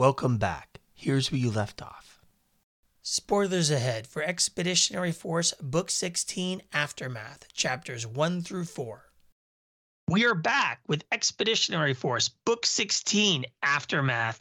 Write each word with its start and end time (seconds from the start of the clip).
Welcome 0.00 0.38
back. 0.38 0.80
Here's 0.94 1.30
where 1.30 1.38
you 1.38 1.50
left 1.50 1.82
off. 1.82 2.22
Spoilers 3.02 3.70
ahead 3.70 4.06
for 4.06 4.22
Expeditionary 4.22 5.12
Force 5.12 5.52
Book 5.60 5.90
16 5.90 6.62
Aftermath, 6.72 7.52
chapters 7.52 8.06
1 8.06 8.40
through 8.40 8.64
4. 8.64 9.04
We 10.08 10.24
are 10.24 10.34
back 10.34 10.80
with 10.86 11.04
Expeditionary 11.12 11.92
Force 11.92 12.28
Book 12.28 12.64
16 12.64 13.44
Aftermath. 13.62 14.38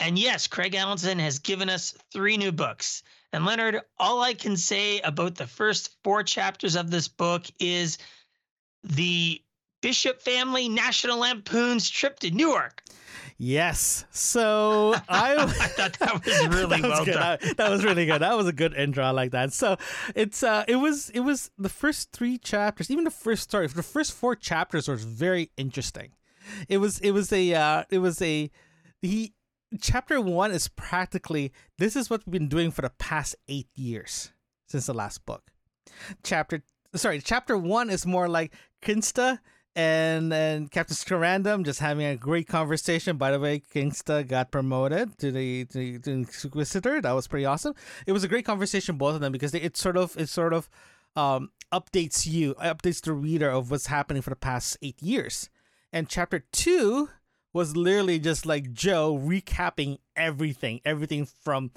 And 0.00 0.18
yes, 0.18 0.48
Craig 0.48 0.72
Alanson 0.72 1.20
has 1.20 1.38
given 1.38 1.68
us 1.70 1.94
three 2.12 2.36
new 2.36 2.50
books. 2.50 3.04
And 3.32 3.46
Leonard, 3.46 3.80
all 4.00 4.20
I 4.20 4.34
can 4.34 4.56
say 4.56 4.98
about 5.02 5.36
the 5.36 5.46
first 5.46 5.94
four 6.02 6.24
chapters 6.24 6.74
of 6.74 6.90
this 6.90 7.06
book 7.06 7.44
is 7.60 7.98
the 8.82 9.40
Bishop 9.88 10.20
family 10.20 10.68
National 10.68 11.20
Lampoon's 11.20 11.88
trip 11.88 12.18
to 12.18 12.30
Newark. 12.30 12.82
Yes. 13.38 14.04
So 14.10 14.94
I, 15.08 15.34
I 15.38 15.46
thought 15.46 15.98
that 15.98 16.26
was 16.26 16.46
really 16.54 16.82
that 16.82 16.82
was 16.82 16.90
well 16.90 17.04
good. 17.06 17.14
done. 17.14 17.38
That, 17.40 17.56
that 17.56 17.70
was 17.70 17.82
really 17.82 18.04
good. 18.04 18.20
That 18.20 18.36
was 18.36 18.46
a 18.46 18.52
good 18.52 18.74
intro. 18.74 19.02
I 19.02 19.12
like 19.12 19.30
that. 19.30 19.54
So 19.54 19.78
it's 20.14 20.42
uh 20.42 20.64
it 20.68 20.76
was 20.76 21.08
it 21.14 21.20
was 21.20 21.50
the 21.56 21.70
first 21.70 22.12
three 22.12 22.36
chapters, 22.36 22.90
even 22.90 23.04
the 23.04 23.10
first 23.10 23.44
story, 23.44 23.66
the 23.66 23.82
first 23.82 24.12
four 24.12 24.36
chapters 24.36 24.88
were 24.88 24.96
very 24.96 25.52
interesting. 25.56 26.10
It 26.68 26.76
was 26.78 26.98
it 26.98 27.12
was 27.12 27.32
a 27.32 27.54
uh 27.54 27.84
it 27.88 28.00
was 28.00 28.20
a 28.20 28.50
he 29.00 29.32
chapter 29.80 30.20
one 30.20 30.50
is 30.50 30.68
practically 30.68 31.50
this 31.78 31.96
is 31.96 32.10
what 32.10 32.26
we've 32.26 32.32
been 32.32 32.48
doing 32.50 32.70
for 32.70 32.82
the 32.82 32.92
past 32.98 33.36
eight 33.48 33.68
years 33.74 34.32
since 34.66 34.84
the 34.84 34.92
last 34.92 35.24
book. 35.24 35.44
Chapter 36.22 36.62
sorry, 36.94 37.22
chapter 37.22 37.56
one 37.56 37.88
is 37.88 38.04
more 38.04 38.28
like 38.28 38.52
Kinsta 38.82 39.38
and 39.78 40.34
and 40.34 40.70
Captain 40.72 40.96
Scorandum 40.96 41.64
just 41.64 41.78
having 41.78 42.04
a 42.04 42.16
great 42.16 42.48
conversation. 42.48 43.16
By 43.16 43.30
the 43.30 43.38
way, 43.38 43.60
Kingsta 43.60 44.26
got 44.26 44.50
promoted 44.50 45.16
to 45.18 45.30
the 45.30 45.66
to, 45.66 46.00
to 46.00 46.10
Inquisitor. 46.10 47.00
That 47.00 47.12
was 47.12 47.28
pretty 47.28 47.46
awesome. 47.46 47.74
It 48.04 48.10
was 48.10 48.24
a 48.24 48.28
great 48.28 48.44
conversation, 48.44 48.96
both 48.96 49.14
of 49.14 49.20
them, 49.20 49.30
because 49.30 49.52
they, 49.52 49.60
it 49.60 49.76
sort 49.76 49.96
of 49.96 50.16
it 50.18 50.28
sort 50.28 50.52
of 50.52 50.68
um, 51.14 51.52
updates 51.72 52.26
you, 52.26 52.54
updates 52.54 53.00
the 53.00 53.12
reader 53.12 53.48
of 53.48 53.70
what's 53.70 53.86
happening 53.86 54.20
for 54.20 54.30
the 54.30 54.36
past 54.36 54.76
eight 54.82 55.00
years. 55.00 55.48
And 55.92 56.08
chapter 56.08 56.40
two 56.52 57.10
was 57.52 57.76
literally 57.76 58.18
just 58.18 58.46
like 58.46 58.72
Joe 58.72 59.16
recapping 59.16 59.98
everything, 60.16 60.80
everything 60.84 61.24
from 61.24 61.70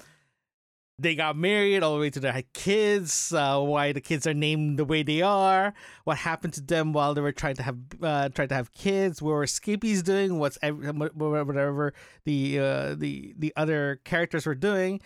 they 0.98 1.14
got 1.14 1.36
married 1.36 1.82
all 1.82 1.94
the 1.94 2.00
way 2.00 2.10
to 2.10 2.20
their 2.20 2.42
kids, 2.52 3.32
uh, 3.32 3.58
why 3.60 3.92
the 3.92 4.00
kids 4.00 4.26
are 4.26 4.34
named 4.34 4.78
the 4.78 4.84
way 4.84 5.02
they 5.02 5.22
are, 5.22 5.74
what 6.04 6.18
happened 6.18 6.52
to 6.54 6.60
them 6.60 6.92
while 6.92 7.14
they 7.14 7.20
were 7.20 7.32
trying 7.32 7.56
to 7.56 7.62
have 7.62 7.78
uh, 8.02 8.28
trying 8.28 8.48
to 8.48 8.54
have 8.54 8.72
kids, 8.72 9.20
what 9.20 9.32
were 9.32 9.46
Skippy's 9.46 10.02
doing, 10.02 10.38
what's 10.38 10.58
ev- 10.62 10.96
whatever 11.14 11.92
the 12.24 12.58
uh, 12.58 12.94
the 12.94 13.34
the 13.36 13.52
other 13.56 14.00
characters 14.04 14.46
were 14.46 14.54
doing. 14.54 15.00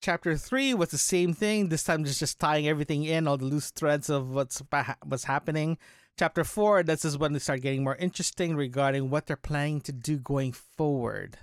Chapter 0.00 0.36
three 0.36 0.74
was 0.74 0.90
the 0.90 0.98
same 0.98 1.32
thing. 1.32 1.68
This 1.68 1.84
time, 1.84 2.04
just 2.04 2.18
just 2.18 2.40
tying 2.40 2.66
everything 2.66 3.04
in, 3.04 3.28
all 3.28 3.36
the 3.36 3.44
loose 3.44 3.70
threads 3.70 4.08
of 4.08 4.30
what's 4.30 4.62
what's 5.04 5.24
happening. 5.24 5.78
Chapter 6.18 6.44
four, 6.44 6.82
this 6.82 7.04
is 7.04 7.16
when 7.16 7.32
they 7.32 7.38
start 7.38 7.62
getting 7.62 7.84
more 7.84 7.96
interesting 7.96 8.54
regarding 8.54 9.10
what 9.10 9.26
they're 9.26 9.36
planning 9.36 9.80
to 9.82 9.92
do 9.92 10.18
going 10.18 10.52
forward. 10.52 11.38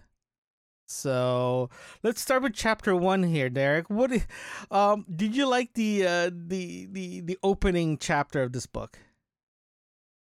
So 0.89 1.69
let's 2.01 2.19
start 2.19 2.41
with 2.41 2.53
chapter 2.53 2.95
one 2.95 3.21
here, 3.23 3.49
Derek. 3.49 3.89
What 3.89 4.11
um 4.71 5.05
did 5.13 5.35
you 5.35 5.47
like 5.47 5.73
the 5.73 6.05
uh 6.05 6.31
the 6.33 6.87
the 6.91 7.21
the 7.21 7.37
opening 7.43 7.97
chapter 7.99 8.41
of 8.41 8.51
this 8.53 8.65
book? 8.65 8.97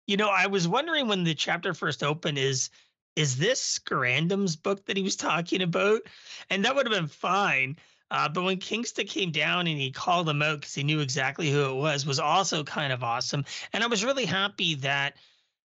You 0.08 0.18
know, 0.18 0.30
I 0.30 0.48
was 0.48 0.68
wondering 0.68 1.08
when 1.08 1.24
the 1.26 1.36
chapter 1.36 1.74
first 1.74 2.02
opened 2.02 2.38
is 2.38 2.70
is 3.16 3.38
this 3.38 3.62
Scorandum's 3.62 4.56
book 4.56 4.86
that 4.86 4.98
he 4.98 5.04
was 5.04 5.16
talking 5.16 5.62
about? 5.62 6.02
And 6.50 6.64
that 6.66 6.76
would 6.76 6.86
have 6.88 6.96
been 6.96 7.08
fine. 7.08 7.78
Uh, 8.10 8.30
but 8.30 8.44
when 8.44 8.58
Kingston 8.58 9.08
came 9.08 9.32
down 9.32 9.68
and 9.68 9.80
he 9.80 9.92
called 9.92 10.30
him 10.30 10.42
out 10.42 10.62
because 10.62 10.74
he 10.76 10.84
knew 10.84 11.00
exactly 11.00 11.52
who 11.52 11.70
it 11.70 11.76
was, 11.76 12.06
was 12.06 12.20
also 12.20 12.64
kind 12.64 12.94
of 12.94 13.04
awesome. 13.04 13.44
And 13.74 13.84
I 13.84 13.88
was 13.88 14.06
really 14.06 14.26
happy 14.26 14.76
that 14.76 15.18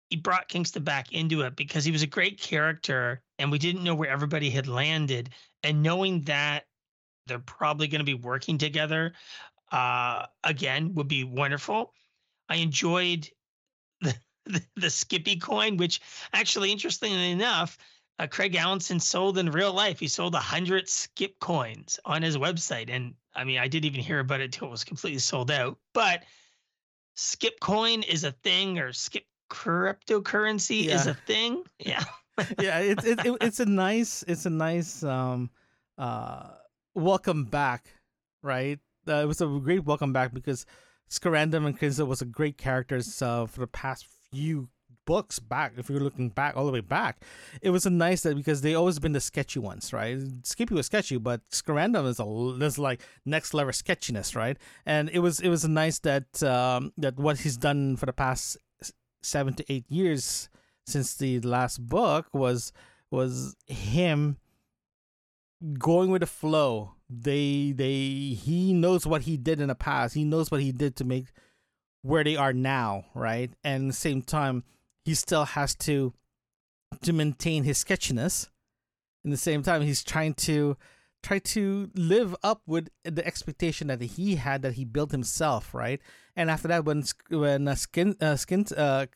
he 0.09 0.15
brought 0.15 0.47
Kingston 0.47 0.83
back 0.83 1.11
into 1.11 1.41
it 1.41 1.55
because 1.55 1.83
he 1.83 1.91
was 1.91 2.01
a 2.01 2.07
great 2.07 2.39
character 2.39 3.21
and 3.39 3.51
we 3.51 3.59
didn't 3.59 3.83
know 3.83 3.95
where 3.95 4.09
everybody 4.09 4.49
had 4.49 4.67
landed. 4.67 5.29
And 5.63 5.83
knowing 5.83 6.21
that 6.21 6.65
they're 7.25 7.39
probably 7.39 7.87
going 7.87 7.99
to 7.99 8.05
be 8.05 8.13
working 8.13 8.57
together 8.57 9.13
uh, 9.71 10.25
again 10.43 10.93
would 10.95 11.07
be 11.07 11.23
wonderful. 11.23 11.93
I 12.47 12.57
enjoyed 12.57 13.29
the, 14.01 14.15
the, 14.45 14.61
the 14.75 14.89
Skippy 14.89 15.37
coin, 15.37 15.77
which 15.77 16.01
actually, 16.33 16.71
interestingly 16.71 17.31
enough, 17.31 17.77
uh, 18.19 18.27
Craig 18.27 18.53
Alanson 18.53 19.01
sold 19.01 19.37
in 19.37 19.51
real 19.51 19.73
life. 19.73 19.99
He 19.99 20.07
sold 20.07 20.35
a 20.35 20.39
hundred 20.39 20.87
Skip 20.89 21.39
coins 21.39 21.99
on 22.05 22.21
his 22.21 22.37
website, 22.37 22.89
and 22.89 23.13
I 23.35 23.43
mean, 23.43 23.59
I 23.59 23.67
didn't 23.67 23.85
even 23.85 24.01
hear 24.01 24.19
about 24.19 24.41
it 24.41 24.45
until 24.45 24.69
it 24.69 24.71
was 24.71 24.83
completely 24.83 25.19
sold 25.19 25.51
out. 25.51 25.77
But 25.93 26.23
Skip 27.15 27.59
coin 27.59 28.03
is 28.03 28.23
a 28.23 28.31
thing, 28.31 28.79
or 28.79 28.93
Skip 28.93 29.25
cryptocurrency 29.49 30.87
is 30.87 31.07
a 31.07 31.13
thing. 31.13 31.63
Yeah, 31.79 32.03
yeah, 32.59 32.79
it's 32.79 33.05
it, 33.05 33.25
it, 33.25 33.37
it's 33.41 33.59
a 33.59 33.65
nice 33.65 34.23
it's 34.27 34.45
a 34.45 34.49
nice 34.49 35.03
um 35.03 35.49
uh 35.97 36.49
welcome 36.95 37.45
back, 37.45 37.87
right? 38.41 38.79
Uh, 39.07 39.15
it 39.15 39.25
was 39.25 39.41
a 39.41 39.47
great 39.47 39.85
welcome 39.85 40.11
back 40.11 40.33
because 40.33 40.65
Scorandum 41.09 41.65
and 41.65 41.79
Kinza 41.79 42.05
was 42.05 42.21
a 42.21 42.25
great 42.25 42.57
characters 42.57 43.21
uh, 43.21 43.45
for 43.45 43.61
the 43.61 43.67
past 43.67 44.05
few 44.31 44.67
books 45.05 45.39
back. 45.39 45.73
If 45.77 45.89
you're 45.89 46.01
looking 46.01 46.29
back 46.29 46.55
all 46.55 46.65
the 46.65 46.71
way 46.71 46.81
back, 46.81 47.23
it 47.61 47.71
was 47.71 47.85
a 47.87 47.89
nice 47.89 48.21
that 48.23 48.35
because 48.35 48.61
they 48.61 48.75
always 48.75 48.99
been 48.99 49.13
the 49.13 49.21
sketchy 49.21 49.59
ones, 49.59 49.93
right? 49.93 50.19
Skippy 50.43 50.75
was 50.75 50.85
sketchy, 50.85 51.17
but 51.17 51.41
Scorandum 51.49 52.05
is 52.07 52.19
a 52.19 52.65
is 52.65 52.77
like 52.77 53.01
next 53.25 53.53
level 53.55 53.73
sketchiness, 53.73 54.35
right? 54.35 54.57
And 54.85 55.09
it 55.09 55.19
was 55.19 55.39
it 55.39 55.49
was 55.49 55.63
a 55.63 55.69
nice 55.69 55.97
that 55.99 56.43
um 56.43 56.91
that 56.97 57.17
what 57.17 57.39
he's 57.39 57.57
done 57.57 57.95
for 57.95 58.05
the 58.05 58.13
past 58.13 58.57
seven 59.21 59.53
to 59.55 59.65
eight 59.71 59.85
years 59.89 60.49
since 60.85 61.15
the 61.15 61.39
last 61.41 61.85
book 61.85 62.27
was 62.33 62.71
was 63.11 63.55
him 63.65 64.37
going 65.77 66.09
with 66.11 66.21
the 66.21 66.27
flow. 66.27 66.93
They 67.09 67.71
they 67.71 68.35
he 68.35 68.73
knows 68.73 69.05
what 69.05 69.23
he 69.23 69.37
did 69.37 69.59
in 69.59 69.67
the 69.67 69.75
past. 69.75 70.13
He 70.13 70.23
knows 70.23 70.51
what 70.51 70.61
he 70.61 70.71
did 70.71 70.95
to 70.97 71.03
make 71.03 71.27
where 72.01 72.23
they 72.23 72.35
are 72.35 72.53
now, 72.53 73.05
right? 73.13 73.51
And 73.63 73.89
the 73.89 73.93
same 73.93 74.21
time, 74.21 74.63
he 75.05 75.13
still 75.13 75.45
has 75.45 75.75
to 75.75 76.13
to 77.01 77.13
maintain 77.13 77.63
his 77.63 77.77
sketchiness. 77.77 78.49
In 79.23 79.31
the 79.31 79.37
same 79.37 79.61
time, 79.61 79.81
he's 79.81 80.03
trying 80.03 80.33
to 80.35 80.77
try 81.23 81.39
to 81.39 81.91
live 81.95 82.35
up 82.43 82.61
with 82.65 82.89
the 83.03 83.25
expectation 83.25 83.87
that 83.87 84.01
he 84.01 84.35
had 84.35 84.61
that 84.61 84.73
he 84.73 84.85
built 84.85 85.11
himself, 85.11 85.73
right? 85.73 86.01
And 86.37 86.49
after 86.51 86.69
that, 86.69 86.85
when 86.85 87.03
when 87.29 87.67
uh, 87.67 87.75
skin 87.75 88.15
uh, 88.21 88.37
skin 88.37 88.65
uh, 88.77 89.07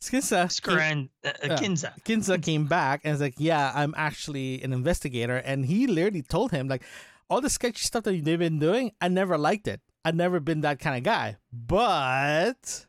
Skinsa 0.00 0.46
Scaran 0.48 1.10
uh, 1.24 1.28
uh, 1.28 1.58
Kinza. 1.58 1.92
Kinza 2.04 2.42
came 2.42 2.66
back 2.66 3.02
and 3.04 3.12
was 3.12 3.20
like, 3.20 3.34
"Yeah, 3.36 3.72
I'm 3.74 3.94
actually 3.96 4.62
an 4.62 4.72
investigator," 4.72 5.36
and 5.36 5.66
he 5.66 5.86
literally 5.86 6.22
told 6.22 6.52
him 6.52 6.68
like, 6.68 6.82
"All 7.28 7.40
the 7.40 7.50
sketchy 7.50 7.82
stuff 7.82 8.04
that 8.04 8.14
you've 8.14 8.24
been 8.24 8.58
doing, 8.58 8.92
I 9.00 9.08
never 9.08 9.36
liked 9.36 9.68
it. 9.68 9.80
I've 10.04 10.14
never 10.14 10.40
been 10.40 10.62
that 10.62 10.78
kind 10.78 10.96
of 10.96 11.02
guy, 11.02 11.36
but." 11.52 12.86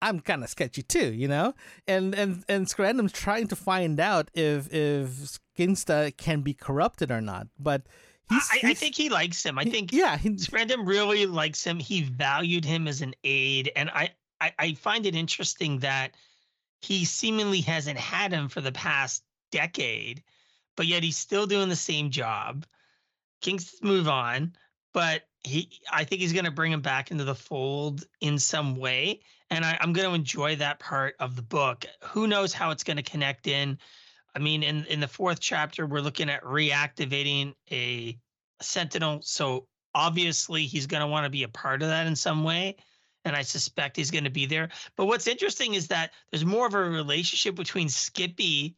I'm 0.00 0.20
kind 0.20 0.44
of 0.44 0.48
sketchy 0.48 0.84
too, 0.84 1.12
you 1.12 1.26
know, 1.26 1.54
and 1.88 2.14
and 2.14 2.44
and 2.48 2.68
Scorandum's 2.68 3.10
trying 3.10 3.48
to 3.48 3.56
find 3.56 3.98
out 3.98 4.30
if 4.32 4.72
if 4.72 5.40
Skinsta 5.58 6.16
can 6.16 6.42
be 6.42 6.54
corrupted 6.54 7.10
or 7.10 7.20
not, 7.20 7.48
but 7.58 7.82
he's, 8.28 8.48
I, 8.52 8.70
I 8.70 8.74
think 8.74 8.94
he 8.94 9.08
likes 9.08 9.44
him. 9.44 9.58
I 9.58 9.64
he- 9.64 9.70
think 9.70 9.92
yeah, 9.92 10.16
he, 10.16 10.36
really 10.78 11.26
likes 11.26 11.64
him. 11.64 11.78
He 11.78 12.02
valued 12.02 12.64
him 12.64 12.88
as 12.88 13.00
an 13.00 13.14
aide, 13.24 13.72
and 13.76 13.90
I, 13.90 14.10
I 14.40 14.52
I 14.58 14.74
find 14.74 15.06
it 15.06 15.14
interesting 15.14 15.78
that 15.80 16.12
he 16.80 17.04
seemingly 17.04 17.60
hasn't 17.60 17.98
had 17.98 18.32
him 18.32 18.48
for 18.48 18.60
the 18.60 18.72
past 18.72 19.24
decade, 19.50 20.22
but 20.76 20.86
yet 20.86 21.02
he's 21.02 21.16
still 21.16 21.46
doing 21.46 21.68
the 21.68 21.76
same 21.76 22.10
job. 22.10 22.66
Kings 23.40 23.74
move 23.82 24.08
on, 24.08 24.54
but 24.92 25.22
he 25.44 25.70
I 25.92 26.04
think 26.04 26.20
he's 26.20 26.32
going 26.32 26.44
to 26.44 26.50
bring 26.50 26.72
him 26.72 26.82
back 26.82 27.10
into 27.10 27.24
the 27.24 27.34
fold 27.34 28.04
in 28.20 28.38
some 28.38 28.76
way, 28.76 29.20
and 29.50 29.64
I, 29.64 29.78
I'm 29.80 29.92
going 29.92 30.08
to 30.08 30.14
enjoy 30.14 30.56
that 30.56 30.78
part 30.78 31.14
of 31.20 31.36
the 31.36 31.42
book. 31.42 31.86
Who 32.02 32.26
knows 32.26 32.52
how 32.52 32.70
it's 32.70 32.84
going 32.84 32.96
to 32.96 33.02
connect 33.02 33.46
in? 33.46 33.78
I 34.38 34.40
mean, 34.40 34.62
in 34.62 34.84
in 34.84 35.00
the 35.00 35.08
fourth 35.08 35.40
chapter, 35.40 35.84
we're 35.84 36.00
looking 36.00 36.30
at 36.30 36.44
reactivating 36.44 37.54
a 37.72 38.16
sentinel, 38.60 39.20
so 39.22 39.66
obviously 39.94 40.64
he's 40.64 40.86
going 40.86 41.00
to 41.00 41.08
want 41.08 41.24
to 41.24 41.30
be 41.30 41.42
a 41.42 41.48
part 41.48 41.82
of 41.82 41.88
that 41.88 42.06
in 42.06 42.14
some 42.14 42.44
way 42.44 42.76
and 43.24 43.34
i 43.34 43.42
suspect 43.42 43.96
he's 43.96 44.12
going 44.12 44.24
to 44.24 44.30
be 44.30 44.46
there. 44.46 44.68
But 44.96 45.06
what's 45.06 45.26
interesting 45.26 45.74
is 45.74 45.88
that 45.88 46.12
there's 46.30 46.44
more 46.44 46.66
of 46.66 46.74
a 46.74 46.78
relationship 46.78 47.56
between 47.56 47.88
skippy 47.88 48.76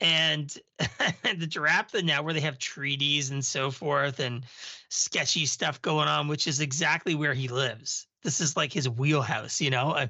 and 0.00 0.56
the 0.78 1.46
giraffe 1.48 2.00
now 2.02 2.22
where 2.22 2.32
they 2.32 2.40
have 2.40 2.58
treaties 2.58 3.30
and 3.30 3.44
so 3.44 3.72
forth 3.72 4.20
and 4.20 4.44
sketchy 4.88 5.46
stuff 5.46 5.82
going 5.82 6.06
on 6.06 6.28
which 6.28 6.46
is 6.46 6.60
exactly 6.60 7.16
where 7.16 7.34
he 7.34 7.48
lives. 7.48 8.06
This 8.22 8.40
is 8.40 8.56
like 8.56 8.72
his 8.72 8.88
wheelhouse 8.88 9.60
you 9.60 9.70
know? 9.70 9.90
Uh, 9.90 10.06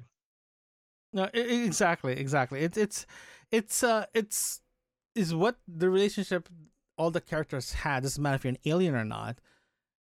No, 1.15 1.25
exactly, 1.33 2.13
exactly. 2.13 2.61
It's 2.61 2.77
it's 2.77 3.07
it's 3.51 3.83
uh 3.83 4.07
it's 4.15 4.61
is 5.15 5.35
what 5.35 5.57
the 5.67 5.91
relationship 5.91 6.49
all 6.97 7.11
the 7.11 7.21
characters 7.21 7.73
had. 7.73 8.03
Doesn't 8.03 8.23
matter 8.23 8.37
if 8.37 8.45
you're 8.45 8.51
an 8.51 8.59
alien 8.65 8.95
or 8.95 9.05
not, 9.05 9.39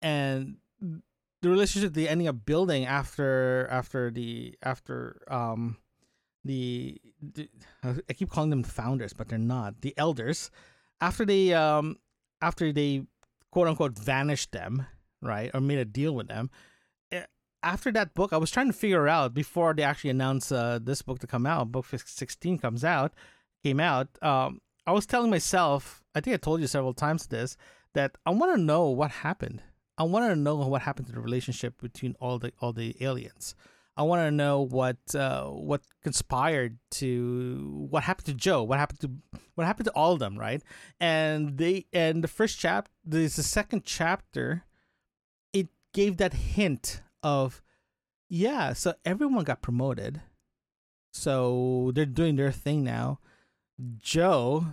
and 0.03 0.57
the 1.43 1.49
relationship 1.49 1.95
they 1.95 2.09
ending 2.09 2.29
up 2.29 2.45
building 2.45 2.85
after 2.85 3.67
after 3.71 4.11
the 4.11 4.55
after 4.63 5.23
um 5.29 5.79
the, 6.45 7.01
the 7.21 7.49
I 7.85 8.13
keep 8.15 8.31
calling 8.31 8.51
them 8.51 8.63
founders, 8.63 9.13
but 9.13 9.29
they're 9.29 9.39
not 9.39 9.83
the 9.83 9.95
elders. 9.97 10.51
After 11.01 11.25
they 11.25 11.53
um 11.53 11.97
after 12.41 12.73
they 12.73 13.05
quote 13.51 13.69
unquote 13.69 13.99
vanished 13.99 14.53
them, 14.53 14.87
right, 15.21 15.51
or 15.53 15.61
made 15.61 15.79
a 15.79 15.85
deal 15.85 16.15
with 16.15 16.29
them. 16.29 16.51
After 17.63 17.93
that 17.93 18.15
book, 18.15 18.33
I 18.33 18.39
was 18.39 18.51
trying 18.51 18.69
to 18.69 18.73
figure 18.73 19.07
out 19.07 19.35
before 19.35 19.75
they 19.75 19.83
actually 19.83 20.11
announced 20.11 20.51
uh, 20.53 20.79
this 20.83 21.03
book 21.03 21.19
to 21.19 21.27
come 21.27 21.47
out. 21.47 21.71
Book 21.71 21.87
sixteen 22.05 22.59
comes 22.59 22.85
out, 22.85 23.13
came 23.63 23.81
out. 23.81 24.09
Um, 24.23 24.61
I 24.87 24.93
was 24.93 25.07
telling 25.07 25.31
myself, 25.31 26.03
I 26.15 26.21
think 26.21 26.35
I 26.35 26.39
told 26.39 26.61
you 26.61 26.67
several 26.67 26.95
times 26.95 27.27
this, 27.27 27.57
that 27.93 28.17
I 28.25 28.31
want 28.31 28.57
to 28.57 28.63
know 28.63 28.89
what 28.89 29.11
happened. 29.11 29.63
I 29.99 30.05
want 30.05 30.31
to 30.31 30.37
know 30.37 30.57
what 30.57 30.83
happened 30.83 31.09
to 31.09 31.13
the 31.13 31.21
relationship 31.21 31.81
between 31.83 32.17
all 32.19 32.39
the 32.39 32.53
all 32.61 32.73
the 32.73 32.97
aliens. 33.01 33.55
I 33.97 34.03
want 34.05 34.21
to 34.27 34.31
know 34.31 34.63
what 34.63 34.97
uh, 35.15 35.45
what 35.49 35.83
conspired 36.03 36.79
to 36.93 37.87
what 37.91 38.05
happened 38.05 38.27
to 38.27 38.35
Joe, 38.35 38.63
what 38.63 38.79
happened 38.79 39.01
to 39.01 39.11
what 39.55 39.67
happened 39.67 39.85
to 39.85 39.93
all 39.93 40.15
of 40.15 40.19
them, 40.19 40.39
right? 40.39 40.63
And 40.99 41.59
they 41.59 41.85
and 41.93 42.25
the 42.25 42.29
first 42.29 42.59
chapter, 42.59 42.91
there's 43.05 43.37
the 43.37 43.43
second 43.43 43.85
chapter. 43.85 44.65
It 45.53 45.69
gave 45.93 46.17
that 46.17 46.33
hint 46.33 47.03
of, 47.23 47.63
yeah, 48.29 48.73
so 48.73 48.95
everyone 49.05 49.45
got 49.45 49.63
promoted, 49.63 50.21
so 51.13 51.93
they're 51.95 52.07
doing 52.07 52.37
their 52.37 52.53
thing 52.53 52.85
now. 52.85 53.19
Joe 53.99 54.67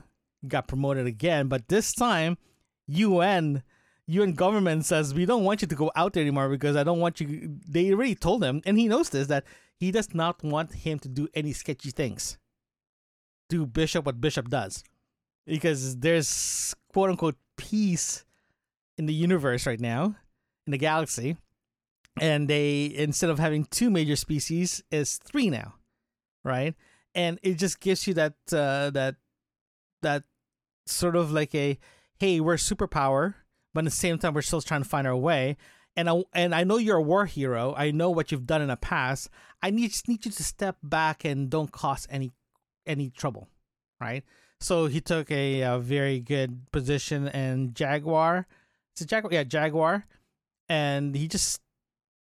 got 0.47 0.67
promoted 0.67 1.07
again, 1.07 1.47
but 1.47 1.67
this 1.67 1.93
time, 1.93 2.37
UN 2.87 3.63
UN 4.07 4.33
government 4.33 4.85
says 4.85 5.13
we 5.13 5.25
don't 5.25 5.43
want 5.43 5.61
you 5.61 5.67
to 5.67 5.75
go 5.75 5.91
out 5.95 6.13
there 6.13 6.21
anymore 6.21 6.49
because 6.49 6.75
I 6.75 6.83
don't 6.83 6.99
want 6.99 7.19
you. 7.19 7.57
They 7.67 7.91
already 7.91 8.15
told 8.15 8.43
him, 8.43 8.61
and 8.65 8.77
he 8.77 8.87
knows 8.87 9.09
this 9.09 9.27
that 9.27 9.43
he 9.75 9.91
does 9.91 10.13
not 10.13 10.43
want 10.43 10.73
him 10.73 10.99
to 10.99 11.09
do 11.09 11.27
any 11.33 11.53
sketchy 11.53 11.91
things. 11.91 12.37
Do 13.49 13.65
Bishop 13.65 14.05
what 14.05 14.21
Bishop 14.21 14.49
does, 14.49 14.83
because 15.45 15.97
there's 15.97 16.73
quote 16.93 17.09
unquote 17.09 17.35
peace 17.57 18.23
in 18.97 19.05
the 19.05 19.13
universe 19.13 19.65
right 19.65 19.79
now, 19.79 20.15
in 20.65 20.71
the 20.71 20.77
galaxy, 20.77 21.37
and 22.21 22.47
they 22.47 22.91
instead 22.95 23.29
of 23.29 23.39
having 23.39 23.65
two 23.65 23.89
major 23.89 24.15
species 24.15 24.83
is 24.91 25.17
three 25.17 25.49
now, 25.49 25.75
right? 26.43 26.75
And 27.15 27.39
it 27.43 27.55
just 27.55 27.79
gives 27.79 28.07
you 28.07 28.13
that 28.15 28.33
uh, 28.51 28.89
that 28.91 29.15
that 30.01 30.23
sort 30.85 31.15
of 31.15 31.31
like 31.31 31.53
a 31.53 31.77
hey 32.17 32.39
we're 32.39 32.55
superpower 32.55 33.35
but 33.73 33.81
at 33.81 33.85
the 33.85 33.91
same 33.91 34.17
time 34.17 34.33
we're 34.33 34.41
still 34.41 34.61
trying 34.61 34.81
to 34.81 34.89
find 34.89 35.05
our 35.05 35.15
way. 35.15 35.57
And 35.95 36.09
I, 36.09 36.23
and 36.33 36.53
I 36.53 36.63
know 36.63 36.77
you're 36.77 36.97
a 36.97 37.01
war 37.01 37.25
hero. 37.25 37.73
I 37.75 37.91
know 37.91 38.11
what 38.11 38.31
you've 38.31 38.45
done 38.45 38.61
in 38.61 38.67
the 38.67 38.77
past. 38.77 39.29
I 39.61 39.71
need 39.71 39.89
just 39.89 40.07
need 40.07 40.25
you 40.25 40.31
to 40.31 40.43
step 40.43 40.77
back 40.81 41.25
and 41.25 41.49
don't 41.49 41.71
cause 41.71 42.07
any 42.09 42.33
any 42.85 43.09
trouble 43.09 43.49
right? 43.99 44.23
So 44.59 44.87
he 44.87 45.01
took 45.01 45.29
a, 45.31 45.61
a 45.61 45.79
very 45.79 46.19
good 46.19 46.71
position 46.71 47.27
in 47.27 47.73
Jaguar. 47.73 48.47
It's 48.93 49.01
a 49.01 49.05
Jaguar? 49.05 49.33
Yeah 49.33 49.43
Jaguar. 49.43 50.05
And 50.69 51.15
he 51.15 51.27
just 51.27 51.61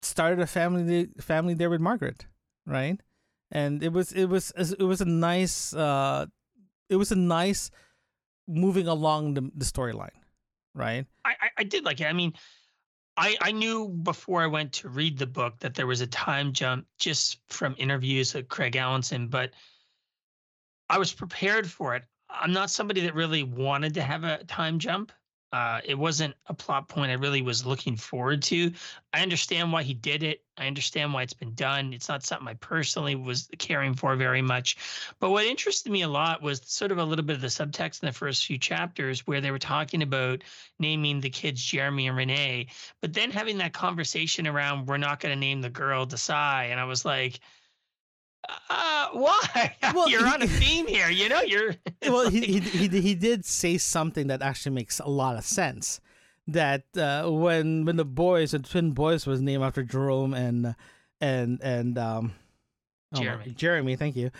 started 0.04 0.40
a 0.40 0.46
family 0.46 1.08
family 1.20 1.54
there 1.54 1.70
with 1.70 1.80
Margaret 1.80 2.26
right 2.66 3.00
and 3.50 3.82
it 3.82 3.92
was 3.92 4.12
it 4.12 4.26
was 4.26 4.52
it 4.56 4.82
was 4.82 5.00
a 5.00 5.04
nice 5.04 5.74
uh 5.74 6.26
it 6.88 6.96
was 6.96 7.12
a 7.12 7.16
nice 7.16 7.70
moving 8.48 8.88
along 8.88 9.34
the, 9.34 9.50
the 9.54 9.64
storyline 9.64 10.10
right 10.74 11.06
I, 11.42 11.50
I 11.58 11.64
did 11.64 11.84
like 11.84 12.00
it. 12.00 12.06
I 12.06 12.12
mean, 12.12 12.32
I 13.16 13.36
I 13.40 13.52
knew 13.52 13.88
before 13.88 14.42
I 14.42 14.46
went 14.46 14.72
to 14.74 14.88
read 14.88 15.18
the 15.18 15.26
book 15.26 15.58
that 15.60 15.74
there 15.74 15.86
was 15.86 16.00
a 16.00 16.06
time 16.06 16.52
jump 16.52 16.86
just 16.98 17.40
from 17.48 17.74
interviews 17.78 18.34
with 18.34 18.48
Craig 18.48 18.72
Alanson, 18.74 19.28
but 19.28 19.50
I 20.88 20.98
was 20.98 21.12
prepared 21.12 21.70
for 21.70 21.94
it. 21.94 22.04
I'm 22.30 22.52
not 22.52 22.70
somebody 22.70 23.02
that 23.02 23.14
really 23.14 23.42
wanted 23.42 23.94
to 23.94 24.02
have 24.02 24.24
a 24.24 24.44
time 24.44 24.78
jump. 24.78 25.12
Uh, 25.52 25.80
it 25.84 25.98
wasn't 25.98 26.34
a 26.46 26.54
plot 26.54 26.88
point 26.88 27.10
I 27.10 27.14
really 27.14 27.42
was 27.42 27.66
looking 27.66 27.94
forward 27.96 28.42
to. 28.44 28.72
I 29.12 29.20
understand 29.20 29.70
why 29.70 29.82
he 29.82 29.92
did 29.92 30.22
it. 30.22 30.42
I 30.56 30.66
understand 30.66 31.12
why 31.12 31.22
it's 31.22 31.34
been 31.34 31.54
done. 31.54 31.92
It's 31.92 32.08
not 32.08 32.24
something 32.24 32.48
I 32.48 32.54
personally 32.54 33.16
was 33.16 33.50
caring 33.58 33.92
for 33.92 34.16
very 34.16 34.40
much. 34.40 34.78
But 35.20 35.30
what 35.30 35.44
interested 35.44 35.92
me 35.92 36.02
a 36.02 36.08
lot 36.08 36.40
was 36.40 36.62
sort 36.64 36.90
of 36.90 36.98
a 36.98 37.04
little 37.04 37.24
bit 37.24 37.36
of 37.36 37.42
the 37.42 37.48
subtext 37.48 38.02
in 38.02 38.06
the 38.06 38.12
first 38.12 38.46
few 38.46 38.56
chapters 38.56 39.26
where 39.26 39.42
they 39.42 39.50
were 39.50 39.58
talking 39.58 40.02
about 40.02 40.42
naming 40.78 41.20
the 41.20 41.30
kids 41.30 41.62
Jeremy 41.62 42.08
and 42.08 42.16
Renee, 42.16 42.68
but 43.02 43.12
then 43.12 43.30
having 43.30 43.58
that 43.58 43.74
conversation 43.74 44.46
around 44.46 44.86
we're 44.86 44.96
not 44.96 45.20
going 45.20 45.34
to 45.34 45.40
name 45.40 45.60
the 45.60 45.70
girl 45.70 46.06
Desai. 46.06 46.70
And 46.70 46.80
I 46.80 46.84
was 46.84 47.04
like, 47.04 47.40
uh, 48.70 49.08
why? 49.12 49.76
Well, 49.94 50.08
you're 50.08 50.26
on 50.26 50.40
a 50.42 50.46
theme 50.46 50.86
here. 50.86 51.10
You 51.10 51.28
know, 51.28 51.42
you're. 51.42 51.74
well 52.02 52.28
he, 52.30 52.40
like- 52.40 52.48
he 52.72 52.88
he 52.88 53.00
he 53.00 53.14
did 53.14 53.44
say 53.44 53.76
something 53.78 54.28
that 54.28 54.42
actually 54.42 54.74
makes 54.74 54.98
a 55.00 55.08
lot 55.08 55.36
of 55.36 55.44
sense 55.44 56.00
that 56.48 56.84
uh, 56.96 57.28
when 57.30 57.84
when 57.84 57.96
the 57.96 58.04
boys 58.04 58.50
the 58.52 58.58
twin 58.58 58.92
boys 58.92 59.26
was 59.26 59.40
named 59.40 59.62
after 59.62 59.82
Jerome 59.82 60.34
and 60.34 60.74
and 61.20 61.60
and 61.62 61.98
um 61.98 62.32
oh 63.14 63.18
my- 63.18 63.22
Jeremy. 63.24 63.50
Jeremy 63.54 63.96
thank 63.96 64.16
you 64.16 64.30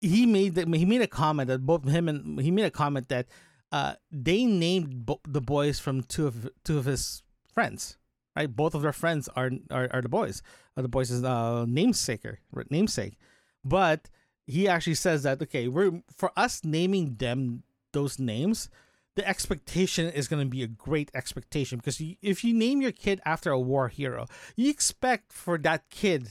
he 0.00 0.26
made 0.26 0.54
the, 0.54 0.64
he 0.76 0.84
made 0.84 1.02
a 1.02 1.06
comment 1.06 1.48
that 1.48 1.64
both 1.66 1.86
him 1.86 2.08
and 2.08 2.40
he 2.40 2.50
made 2.50 2.64
a 2.64 2.70
comment 2.70 3.08
that 3.08 3.26
uh 3.72 3.94
they 4.10 4.44
named 4.46 5.04
bo- 5.06 5.20
the 5.28 5.40
boys 5.40 5.78
from 5.78 6.02
two 6.02 6.26
of 6.26 6.48
two 6.64 6.78
of 6.78 6.86
his 6.86 7.22
friends 7.52 7.98
right? 8.36 8.54
Both 8.54 8.74
of 8.74 8.82
their 8.82 8.92
friends 8.92 9.28
are 9.36 9.50
are, 9.70 9.88
are 9.92 10.02
the 10.02 10.08
boys. 10.08 10.42
Are 10.76 10.82
the 10.82 10.88
boys' 10.88 11.12
uh, 11.12 11.64
namesaker 11.68 12.36
namesake. 12.70 13.18
But 13.64 14.08
he 14.46 14.66
actually 14.68 14.94
says 14.94 15.22
that 15.22 15.40
okay 15.40 15.68
we're 15.68 16.02
for 16.14 16.32
us 16.36 16.64
naming 16.64 17.14
them 17.16 17.62
those 17.92 18.18
names 18.18 18.68
the 19.14 19.28
expectation 19.28 20.06
is 20.10 20.26
going 20.26 20.42
to 20.42 20.48
be 20.48 20.62
a 20.62 20.66
great 20.66 21.10
expectation. 21.12 21.76
Because 21.76 22.00
you, 22.00 22.16
if 22.22 22.42
you 22.42 22.54
name 22.54 22.80
your 22.80 22.92
kid 22.92 23.20
after 23.26 23.50
a 23.50 23.60
war 23.60 23.88
hero 23.88 24.26
you 24.56 24.70
expect 24.70 25.32
for 25.32 25.58
that 25.58 25.88
kid 25.90 26.28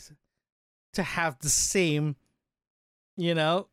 to 0.94 1.04
have 1.04 1.40
the 1.40 1.50
same 1.50 2.16
you 3.16 3.34
know 3.34 3.68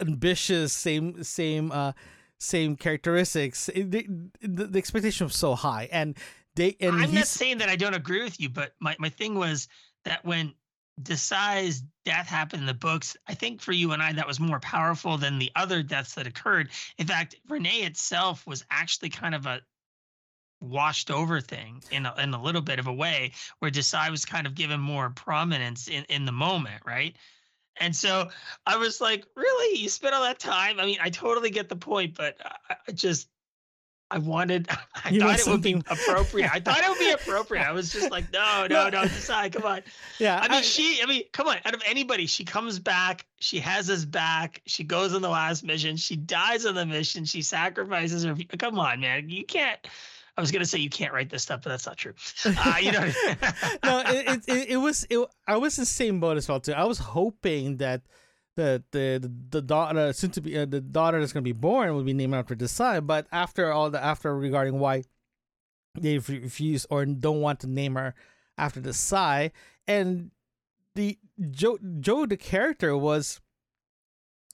ambitious 0.00 0.72
same 0.72 1.22
same 1.22 1.72
uh 1.72 1.92
same 2.38 2.76
characteristics. 2.76 3.66
The, 3.74 4.06
the, 4.40 4.66
the 4.66 4.78
expectation 4.78 5.26
was 5.26 5.36
so 5.36 5.54
high. 5.54 5.88
And 5.90 6.16
they 6.58 6.76
and 6.80 6.96
I'm 6.96 7.14
not 7.14 7.26
saying 7.26 7.58
that 7.58 7.68
I 7.68 7.76
don't 7.76 7.94
agree 7.94 8.22
with 8.22 8.40
you, 8.40 8.48
but 8.48 8.74
my, 8.80 8.96
my 8.98 9.08
thing 9.08 9.34
was 9.34 9.68
that 10.04 10.24
when 10.24 10.52
Desai's 11.00 11.82
death 12.04 12.26
happened 12.26 12.62
in 12.62 12.66
the 12.66 12.74
books, 12.74 13.16
I 13.28 13.34
think 13.34 13.60
for 13.60 13.72
you 13.72 13.92
and 13.92 14.02
I, 14.02 14.12
that 14.12 14.26
was 14.26 14.40
more 14.40 14.58
powerful 14.60 15.16
than 15.16 15.38
the 15.38 15.52
other 15.54 15.82
deaths 15.82 16.14
that 16.14 16.26
occurred. 16.26 16.70
In 16.98 17.06
fact, 17.06 17.36
Renee 17.48 17.82
itself 17.82 18.46
was 18.46 18.64
actually 18.70 19.10
kind 19.10 19.34
of 19.34 19.46
a 19.46 19.60
washed 20.60 21.10
over 21.10 21.40
thing 21.40 21.82
in 21.92 22.04
a, 22.04 22.14
in 22.18 22.34
a 22.34 22.42
little 22.42 22.60
bit 22.60 22.80
of 22.80 22.88
a 22.88 22.92
way 22.92 23.32
where 23.60 23.70
Desai 23.70 24.10
was 24.10 24.24
kind 24.24 24.46
of 24.46 24.56
given 24.56 24.80
more 24.80 25.10
prominence 25.10 25.86
in, 25.86 26.04
in 26.08 26.24
the 26.24 26.32
moment, 26.32 26.82
right? 26.84 27.14
And 27.80 27.94
so 27.94 28.28
I 28.66 28.76
was 28.76 29.00
like, 29.00 29.24
really? 29.36 29.78
You 29.78 29.88
spent 29.88 30.14
all 30.14 30.24
that 30.24 30.40
time? 30.40 30.80
I 30.80 30.86
mean, 30.86 30.98
I 31.00 31.10
totally 31.10 31.50
get 31.50 31.68
the 31.68 31.76
point, 31.76 32.16
but 32.16 32.36
I, 32.44 32.76
I 32.88 32.92
just, 32.92 33.28
I 34.10 34.18
wanted, 34.18 34.68
I 35.04 35.10
You 35.10 35.20
thought 35.20 35.38
it 35.38 35.46
would 35.46 35.62
be 35.62 35.72
appropriate. 35.74 36.50
I 36.52 36.60
thought 36.64 36.78
it 36.78 36.88
would 36.88 36.98
be 36.98 37.10
appropriate. 37.10 37.62
I 37.62 37.72
was 37.72 37.92
just 37.92 38.10
like, 38.10 38.32
no, 38.32 38.66
no, 38.70 38.88
No. 38.88 39.02
decide. 39.02 39.52
Come 39.52 39.64
on. 39.64 39.82
yeah 40.18 40.40
I 40.42 40.48
mean, 40.48 40.62
she, 40.62 41.00
I 41.02 41.06
mean, 41.06 41.24
come 41.32 41.46
on. 41.48 41.56
Out 41.64 41.74
of 41.74 41.82
anybody, 41.86 42.26
she 42.26 42.44
comes 42.44 42.78
back. 42.78 43.26
She 43.40 43.58
has 43.60 43.86
his 43.86 44.04
back. 44.06 44.62
She 44.66 44.82
goes 44.84 45.14
on 45.14 45.22
the 45.22 45.28
last 45.28 45.62
mission. 45.64 45.96
She 45.96 46.16
dies 46.16 46.64
on 46.66 46.74
the 46.74 46.86
mission. 46.86 47.24
She 47.24 47.42
sacrifices 47.42 48.24
her. 48.24 48.34
Come 48.58 48.78
on, 48.78 49.00
man. 49.00 49.28
You 49.28 49.44
can't. 49.44 49.78
I 50.36 50.40
was 50.40 50.52
gonna 50.52 50.64
say 50.66 50.78
you 50.78 50.88
can't 50.88 51.12
write 51.12 51.30
this 51.30 51.42
stuff, 51.42 51.62
but 51.64 51.70
that's 51.70 51.84
not 51.84 51.96
true. 51.96 52.14
Uh, 52.44 52.76
you 52.80 52.92
know. 52.92 53.00
no, 53.84 54.02
it, 54.06 54.28
it, 54.28 54.44
it, 54.46 54.68
it 54.70 54.76
was 54.76 55.04
it, 55.10 55.18
I 55.48 55.56
was 55.56 55.74
the 55.74 55.84
same 55.84 56.20
boat 56.20 56.36
as 56.36 56.48
well 56.48 56.60
too. 56.60 56.74
I 56.74 56.84
was 56.84 56.98
hoping 56.98 57.78
that 57.78 58.02
the 58.58 58.82
the 58.90 59.18
the, 59.22 59.32
the 59.50 59.62
daughter 59.62 60.12
soon 60.12 60.30
to 60.32 60.40
be 60.40 60.58
uh, 60.58 60.66
the 60.66 60.80
daughter 60.80 61.20
that's 61.20 61.32
going 61.32 61.44
to 61.44 61.48
be 61.48 61.58
born 61.58 61.94
will 61.94 62.02
be 62.02 62.12
named 62.12 62.34
after 62.34 62.56
the 62.56 62.64
Desai, 62.64 63.06
but 63.06 63.26
after 63.30 63.72
all 63.72 63.88
the 63.88 64.02
after 64.02 64.36
regarding 64.36 64.78
why 64.80 65.04
they 65.98 66.18
refuse 66.18 66.84
or 66.90 67.06
don't 67.06 67.40
want 67.40 67.60
to 67.60 67.68
name 67.68 67.94
her 67.94 68.14
after 68.58 68.80
the 68.80 68.90
Desai, 68.90 69.52
and 69.86 70.32
the 70.96 71.16
Joe 71.50 71.78
Joe 72.00 72.26
the 72.26 72.36
character 72.36 72.96
was 72.96 73.40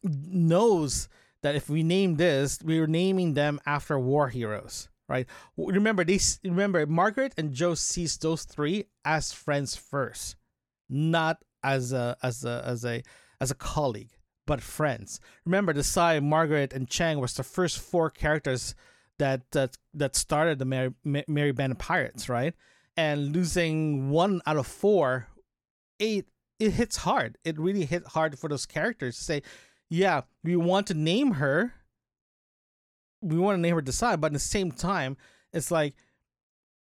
knows 0.02 1.08
that 1.42 1.54
if 1.54 1.70
we 1.70 1.82
name 1.82 2.16
this, 2.16 2.58
we 2.62 2.78
are 2.78 2.87
naming 2.87 3.32
them 3.32 3.58
after 3.64 3.99
war 3.99 4.28
heroes, 4.28 4.88
right? 5.08 5.26
Remember, 5.56 6.04
they 6.04 6.20
remember 6.44 6.87
Margaret 6.87 7.32
and 7.38 7.54
Joe 7.54 7.75
sees 7.75 8.18
those 8.18 8.44
three 8.44 8.84
as 9.02 9.32
friends 9.32 9.76
first, 9.76 10.37
not 10.90 11.38
as 11.62 11.94
a 11.94 12.18
as 12.23 12.44
a 12.44 12.62
as 12.66 12.84
a 12.84 13.02
as 13.44 13.50
a 13.50 13.54
colleague. 13.74 14.14
but 14.46 14.60
friends. 14.60 15.20
Remember, 15.44 15.72
Desai, 15.72 16.22
Margaret, 16.22 16.72
and 16.72 16.88
Chang 16.88 17.18
was 17.20 17.34
the 17.34 17.42
first 17.42 17.78
four 17.78 18.10
characters 18.10 18.74
that 19.18 19.40
that 19.52 19.76
that 19.94 20.16
started 20.16 20.58
the 20.58 20.64
Merry, 20.64 20.92
Merry 21.04 21.52
Band 21.52 21.72
of 21.72 21.78
Pirates, 21.78 22.28
right? 22.28 22.54
And 22.96 23.34
losing 23.34 24.10
one 24.10 24.42
out 24.46 24.56
of 24.56 24.66
four, 24.66 25.28
eight, 25.98 26.26
it 26.58 26.72
hits 26.72 26.98
hard. 26.98 27.38
It 27.44 27.58
really 27.58 27.84
hit 27.84 28.06
hard 28.08 28.38
for 28.38 28.48
those 28.48 28.66
characters 28.66 29.16
to 29.16 29.24
say, 29.24 29.42
yeah, 29.88 30.22
we 30.42 30.56
want 30.56 30.86
to 30.88 30.94
name 30.94 31.32
her, 31.32 31.72
we 33.22 33.38
want 33.38 33.56
to 33.56 33.60
name 33.60 33.74
her 33.74 33.82
Desai, 33.82 34.20
but 34.20 34.28
at 34.28 34.32
the 34.34 34.38
same 34.38 34.70
time, 34.70 35.16
it's 35.52 35.70
like, 35.70 35.94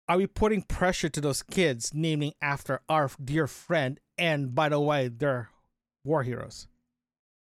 are 0.07 0.17
we 0.17 0.27
putting 0.27 0.61
pressure 0.63 1.09
to 1.09 1.21
those 1.21 1.41
kids 1.43 1.93
naming 1.93 2.33
after 2.41 2.81
our 2.89 3.09
dear 3.23 3.47
friend? 3.47 3.99
And 4.17 4.53
by 4.53 4.69
the 4.69 4.79
way, 4.79 5.07
they're 5.07 5.49
war 6.03 6.23
heroes. 6.23 6.67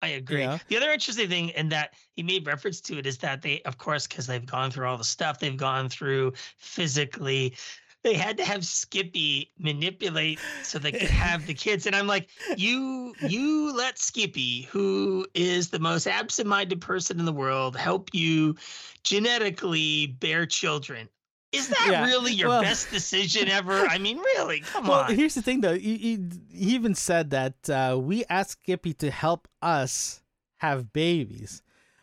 I 0.02 0.10
agree. 0.10 0.42
Yeah. 0.42 0.60
The 0.68 0.78
other 0.78 0.92
interesting 0.92 1.30
thing, 1.30 1.52
and 1.52 1.72
that 1.72 1.94
he 2.16 2.22
made 2.22 2.46
reference 2.46 2.80
to 2.82 3.00
it, 3.00 3.08
is 3.08 3.18
that 3.20 3.42
they, 3.42 3.62
of 3.64 3.78
course, 3.78 4.06
because 4.06 4.28
they've 4.28 4.46
gone 4.46 4.70
through 4.70 4.88
all 4.88 4.98
the 4.98 5.04
stuff 5.04 5.40
they've 5.40 5.58
gone 5.58 5.90
through 5.90 6.34
physically, 6.58 7.56
they 8.04 8.14
had 8.14 8.38
to 8.38 8.46
have 8.46 8.64
Skippy 8.64 9.52
manipulate 9.58 10.40
so 10.62 10.78
they 10.78 10.92
could 10.92 11.10
have 11.10 11.48
the 11.48 11.56
kids. 11.56 11.88
And 11.88 11.96
I'm 11.96 12.06
like, 12.06 12.30
you, 12.56 13.16
you 13.28 13.76
let 13.76 13.98
Skippy, 13.98 14.64
who 14.64 15.26
is 15.34 15.72
the 15.72 15.80
most 15.80 16.06
absent-minded 16.06 16.82
person 16.82 17.18
in 17.18 17.26
the 17.26 17.34
world, 17.34 17.76
help 17.76 18.14
you 18.14 18.56
genetically 19.04 20.08
bear 20.20 20.46
children. 20.46 21.10
Is 21.56 21.68
that 21.70 21.88
yeah. 21.90 22.06
really 22.06 22.34
your 22.34 22.50
well, 22.50 22.62
best 22.62 22.92
decision 22.92 23.48
ever? 23.60 23.86
I 23.88 23.98
mean, 23.98 24.18
really? 24.18 24.62
Come 24.62 24.88
well, 24.88 25.02
on. 25.02 25.16
Here's 25.16 25.36
the 25.36 25.42
thing, 25.42 25.62
though. 25.62 25.78
He, 25.78 25.98
he, 25.98 26.20
he 26.52 26.76
even 26.76 26.96
said 26.96 27.30
that 27.32 27.70
uh, 27.70 27.98
we 28.00 28.26
asked 28.30 28.52
Skippy 28.64 28.94
to 28.96 29.12
help 29.12 29.48
us 29.62 30.22
have 30.58 30.94
babies, 30.94 31.62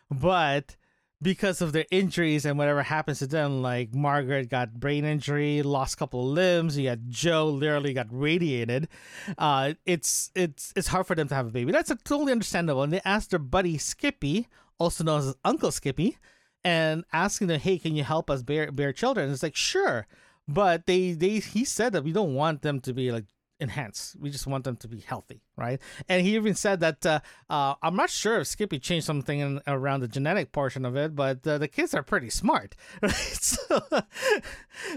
but 0.09 0.75
because 1.23 1.61
of 1.61 1.71
their 1.71 1.85
injuries 1.89 2.45
and 2.45 2.57
whatever 2.57 2.83
happens 2.83 3.19
to 3.19 3.27
them, 3.27 3.61
like 3.61 3.93
Margaret 3.93 4.49
got 4.49 4.73
brain 4.73 5.05
injury, 5.05 5.63
lost 5.63 5.95
a 5.95 5.97
couple 5.97 6.27
of 6.27 6.33
limbs. 6.33 6.77
You 6.77 6.89
had 6.89 7.09
Joe 7.09 7.47
literally 7.47 7.93
got 7.93 8.07
radiated. 8.11 8.89
Uh, 9.37 9.73
it's 9.85 10.31
it's 10.35 10.73
it's 10.75 10.89
hard 10.89 11.07
for 11.07 11.15
them 11.15 11.29
to 11.29 11.35
have 11.35 11.47
a 11.47 11.51
baby. 11.51 11.71
That's 11.71 11.89
a, 11.89 11.95
totally 11.95 12.33
understandable. 12.33 12.83
And 12.83 12.91
they 12.91 13.01
asked 13.05 13.31
their 13.31 13.39
buddy 13.39 13.77
Skippy, 13.77 14.49
also 14.77 15.03
known 15.03 15.21
as 15.21 15.35
Uncle 15.45 15.71
Skippy, 15.71 16.17
and 16.63 17.03
asking 17.11 17.47
them, 17.47 17.59
"Hey, 17.59 17.77
can 17.77 17.95
you 17.95 18.03
help 18.03 18.29
us 18.29 18.43
bear 18.43 18.71
bear 18.71 18.93
children?" 18.93 19.25
And 19.25 19.33
it's 19.33 19.43
like, 19.43 19.55
sure, 19.55 20.07
but 20.47 20.85
they 20.85 21.13
they 21.13 21.39
he 21.39 21.65
said 21.65 21.93
that 21.93 22.03
we 22.03 22.11
don't 22.11 22.33
want 22.33 22.61
them 22.61 22.79
to 22.81 22.93
be 22.93 23.11
like 23.11 23.25
enhanced. 23.59 24.15
We 24.19 24.29
just 24.29 24.45
want 24.45 24.63
them 24.63 24.75
to 24.77 24.87
be 24.87 24.99
healthy, 24.99 25.41
right? 25.55 25.79
And 26.07 26.25
he 26.25 26.35
even 26.35 26.53
said 26.53 26.79
that 26.81 27.05
uh, 27.05 27.19
uh, 27.49 27.75
I'm 27.81 27.95
not 27.95 28.09
sure 28.09 28.39
if 28.39 28.47
Skippy 28.47 28.77
changed 28.77 29.05
something 29.05 29.39
in, 29.39 29.61
around 29.65 30.01
the 30.01 30.07
genetic 30.07 30.51
portion 30.51 30.85
of 30.85 30.95
it, 30.95 31.15
but 31.15 31.45
uh, 31.47 31.57
the 31.57 31.67
kids 31.67 31.93
are 31.93 32.03
pretty 32.03 32.29
smart, 32.29 32.75
right? 33.01 33.13
So, 33.13 33.81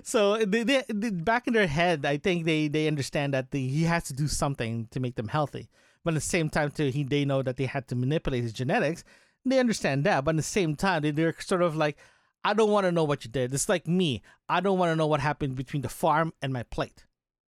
so 0.02 0.36
they, 0.44 0.64
they, 0.64 0.82
they, 0.88 1.10
back 1.10 1.46
in 1.46 1.54
their 1.54 1.66
head, 1.66 2.04
I 2.04 2.18
think 2.18 2.44
they 2.44 2.68
they 2.68 2.88
understand 2.88 3.32
that 3.34 3.50
the, 3.52 3.66
he 3.66 3.84
has 3.84 4.04
to 4.04 4.12
do 4.12 4.28
something 4.28 4.88
to 4.90 5.00
make 5.00 5.14
them 5.14 5.28
healthy. 5.28 5.68
But 6.04 6.12
at 6.12 6.16
the 6.16 6.20
same 6.20 6.50
time, 6.50 6.70
too, 6.70 6.90
he 6.90 7.04
they 7.04 7.24
know 7.24 7.42
that 7.42 7.56
they 7.56 7.66
had 7.66 7.88
to 7.88 7.94
manipulate 7.96 8.42
his 8.42 8.52
genetics 8.52 9.04
they 9.50 9.58
understand 9.58 10.04
that, 10.04 10.24
but 10.24 10.34
at 10.34 10.36
the 10.36 10.42
same 10.42 10.76
time, 10.76 11.02
they, 11.02 11.10
they're 11.10 11.34
sort 11.38 11.62
of 11.62 11.76
like, 11.76 11.96
I 12.44 12.54
don't 12.54 12.70
want 12.70 12.84
to 12.84 12.92
know 12.92 13.04
what 13.04 13.24
you 13.24 13.30
did. 13.30 13.52
It's 13.52 13.68
like 13.68 13.86
me. 13.86 14.22
I 14.48 14.60
don't 14.60 14.78
want 14.78 14.92
to 14.92 14.96
know 14.96 15.06
what 15.06 15.20
happened 15.20 15.56
between 15.56 15.82
the 15.82 15.88
farm 15.88 16.32
and 16.40 16.52
my 16.52 16.62
plate. 16.62 17.04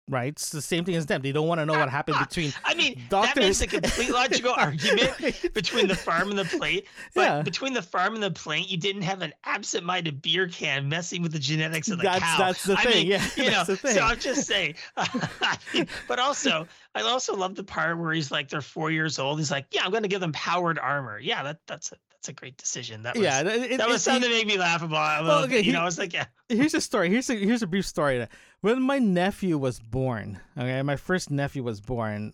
Right? 0.09 0.32
It's 0.32 0.50
the 0.50 0.61
same 0.61 0.85
thing 0.85 0.97
as 0.97 1.06
them. 1.06 1.23
They 1.23 1.30
don't 1.30 1.47
want 1.47 1.61
to 1.61 1.66
know 1.66 1.78
what 1.78 1.88
happened 1.88 2.18
between. 2.28 2.52
I 2.64 2.75
mean, 2.75 3.00
doctors. 3.09 3.35
that 3.35 3.40
makes 3.40 3.61
a 3.61 3.66
complete 3.66 4.11
logical 4.11 4.52
argument 4.56 5.52
between 5.54 5.87
the 5.87 5.94
farm 5.94 6.30
and 6.30 6.38
the 6.38 6.44
plate. 6.44 6.88
But 7.14 7.21
yeah. 7.23 7.42
between 7.42 7.73
the 7.73 7.82
farm 7.82 8.14
and 8.14 8.23
the 8.23 8.30
plate, 8.30 8.68
you 8.68 8.76
didn't 8.76 9.02
have 9.02 9.23
an 9.23 9.32
absent-minded 9.44 10.21
beer 10.21 10.49
can 10.49 10.88
messing 10.88 11.23
with 11.23 11.32
the 11.32 11.38
genetics 11.38 11.88
of 11.88 11.99
the 11.99 12.04
that's, 12.04 12.21
cow. 12.21 12.38
That's 12.38 12.64
the 12.64 12.75
I 12.75 12.82
thing. 12.82 12.92
Mean, 12.94 13.06
yeah, 13.06 13.28
you 13.37 13.50
know. 13.50 13.64
So 13.64 14.00
I'm 14.00 14.18
just 14.18 14.47
saying. 14.47 14.75
but 16.09 16.18
also, 16.18 16.66
I 16.94 17.02
also 17.02 17.37
love 17.37 17.54
the 17.54 17.64
part 17.64 17.99
where 17.99 18.12
he's 18.12 18.30
like, 18.30 18.49
they're 18.49 18.61
four 18.61 18.90
years 18.90 19.18
old. 19.18 19.38
He's 19.38 19.50
like, 19.50 19.66
yeah, 19.71 19.85
I'm 19.85 19.90
going 19.90 20.02
to 20.02 20.09
give 20.09 20.21
them 20.21 20.32
powered 20.32 20.78
armor. 20.78 21.18
Yeah, 21.18 21.42
that 21.44 21.59
that's 21.66 21.92
a 21.92 21.97
that's 22.23 22.29
a 22.29 22.33
great 22.35 22.57
decision. 22.57 23.02
That 23.02 23.17
was, 23.17 23.25
yeah, 23.25 23.41
it, 23.41 23.79
that 23.79 23.88
was 23.88 23.97
it, 23.97 24.05
something 24.05 24.23
it, 24.23 24.33
that 24.33 24.38
made 24.38 24.47
me 24.47 24.57
laugh 24.57 24.81
about. 24.83 25.25
Well, 25.25 25.43
okay, 25.45 25.61
you 25.61 25.73
know, 25.73 25.81
I 25.81 25.85
was 25.85 25.99
like, 25.99 26.12
yeah. 26.12 26.26
Here's 26.49 26.73
a 26.73 26.81
story. 26.81 27.11
Here's 27.11 27.29
a 27.29 27.35
here's 27.35 27.62
a 27.62 27.67
brief 27.67 27.85
story. 27.85 28.25
When 28.61 28.81
my 28.81 29.00
nephew 29.00 29.59
was 29.59 29.81
born, 29.81 30.38
okay, 30.57 30.81
my 30.83 30.95
first 30.95 31.33
nephew 31.33 31.64
was 31.64 31.81
born, 31.81 32.33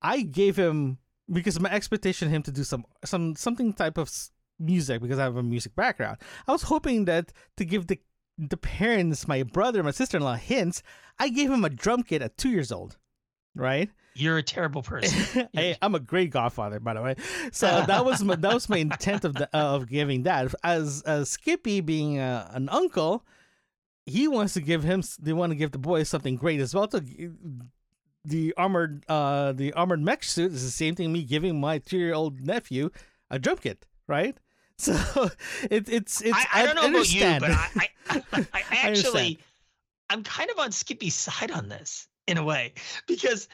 I 0.00 0.22
gave 0.22 0.56
him 0.56 0.96
because 1.30 1.60
my 1.60 1.70
expectation 1.70 2.30
him 2.30 2.42
to 2.44 2.50
do 2.50 2.64
some 2.64 2.86
some 3.04 3.36
something 3.36 3.74
type 3.74 3.98
of 3.98 4.10
music 4.58 5.02
because 5.02 5.18
I 5.18 5.24
have 5.24 5.36
a 5.36 5.42
music 5.42 5.76
background. 5.76 6.16
I 6.48 6.52
was 6.52 6.62
hoping 6.62 7.04
that 7.04 7.30
to 7.58 7.66
give 7.66 7.88
the 7.88 8.00
the 8.38 8.56
parents, 8.56 9.28
my 9.28 9.42
brother, 9.42 9.82
my 9.82 9.90
sister 9.90 10.16
in 10.16 10.22
law 10.22 10.36
hints. 10.36 10.82
I 11.18 11.28
gave 11.28 11.50
him 11.50 11.62
a 11.62 11.70
drum 11.70 12.04
kit 12.04 12.22
at 12.22 12.38
two 12.38 12.48
years 12.48 12.72
old, 12.72 12.96
right? 13.54 13.90
You're 14.16 14.38
a 14.38 14.42
terrible 14.42 14.82
person. 14.82 15.48
hey, 15.52 15.76
I'm 15.82 15.94
a 15.94 16.00
great 16.00 16.30
godfather, 16.30 16.80
by 16.80 16.94
the 16.94 17.02
way. 17.02 17.16
So 17.52 17.84
that 17.86 18.04
was 18.04 18.24
my, 18.24 18.36
that 18.36 18.54
was 18.54 18.68
my 18.68 18.78
intent 18.78 19.24
of 19.24 19.34
the, 19.34 19.54
of 19.56 19.88
giving 19.88 20.22
that. 20.22 20.54
As 20.64 21.02
Skippy 21.24 21.80
being 21.80 22.18
a, 22.18 22.50
an 22.54 22.68
uncle, 22.70 23.26
he 24.06 24.26
wants 24.26 24.54
to 24.54 24.62
give 24.62 24.84
him. 24.84 25.02
They 25.20 25.32
want 25.32 25.50
to 25.50 25.56
give 25.56 25.72
the 25.72 25.78
boy 25.78 26.04
something 26.04 26.36
great 26.36 26.60
as 26.60 26.74
well. 26.74 26.88
To 26.88 27.02
the 28.24 28.52
armored 28.56 29.04
uh 29.08 29.52
the 29.52 29.72
armored 29.74 30.02
mech 30.02 30.24
suit 30.24 30.52
is 30.52 30.64
the 30.64 30.70
same 30.70 30.94
thing. 30.94 31.12
Me 31.12 31.22
giving 31.22 31.60
my 31.60 31.78
two 31.78 31.98
year 31.98 32.14
old 32.14 32.40
nephew 32.40 32.90
a 33.30 33.38
drum 33.38 33.58
kit, 33.58 33.86
right? 34.06 34.36
So 34.78 34.92
it, 35.70 35.88
it's 35.88 36.20
it's. 36.20 36.36
I, 36.36 36.46
I 36.52 36.66
don't 36.66 36.74
know 36.74 36.82
I 36.82 36.88
about 36.88 37.10
you, 37.10 37.20
but 37.40 37.50
I 37.50 37.70
I, 38.10 38.22
I, 38.30 38.46
I 38.52 38.62
actually 38.70 39.38
I'm 40.10 40.22
kind 40.22 40.50
of 40.50 40.58
on 40.58 40.70
Skippy's 40.70 41.14
side 41.14 41.50
on 41.50 41.70
this 41.70 42.08
in 42.26 42.36
a 42.36 42.44
way 42.44 42.74
because 43.06 43.48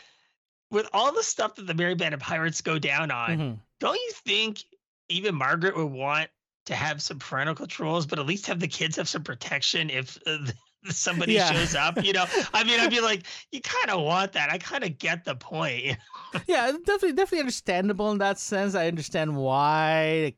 with 0.73 0.89
all 0.93 1.13
the 1.13 1.23
stuff 1.23 1.55
that 1.57 1.67
the 1.67 1.75
Merry 1.75 1.95
Band 1.95 2.15
of 2.15 2.21
Pirates 2.21 2.63
go 2.63 2.79
down 2.79 3.11
on, 3.11 3.31
mm-hmm. 3.31 3.55
don't 3.79 3.95
you 3.95 4.11
think 4.25 4.65
even 5.11 5.35
Margaret 5.35 5.77
would 5.77 5.93
want 5.93 6.31
to 6.67 6.75
have 6.75 7.03
some 7.03 7.19
parental 7.19 7.55
controls, 7.55 8.07
but 8.07 8.19
at 8.19 8.27
least 8.27 8.47
have 8.47 8.59
the 8.59 8.67
kids 8.67 8.97
have 8.97 9.09
some 9.09 9.23
protection 9.23 9.91
if 9.91 10.19
uh, 10.27 10.39
somebody 10.87 11.35
yeah. 11.35 11.53
shows 11.53 11.75
up? 11.75 12.03
You 12.03 12.15
know, 12.15 12.25
I 12.55 12.65
mean, 12.65 12.81
I'd 12.81 12.91
be 12.91 13.01
like, 13.03 13.25
you 13.53 13.61
kind 13.61 13.91
of 13.91 14.03
want 14.03 14.33
that. 14.33 14.51
I 14.51 14.57
kind 14.57 14.83
of 14.83 14.99
get 14.99 15.25
the 15.25 15.35
point. 15.35 15.99
yeah, 16.47 16.73
definitely, 16.73 17.13
definitely 17.13 17.41
understandable 17.41 18.11
in 18.11 18.19
that 18.19 18.39
sense. 18.39 18.75
I 18.75 18.89
understand 18.89 19.37
why 19.37 20.35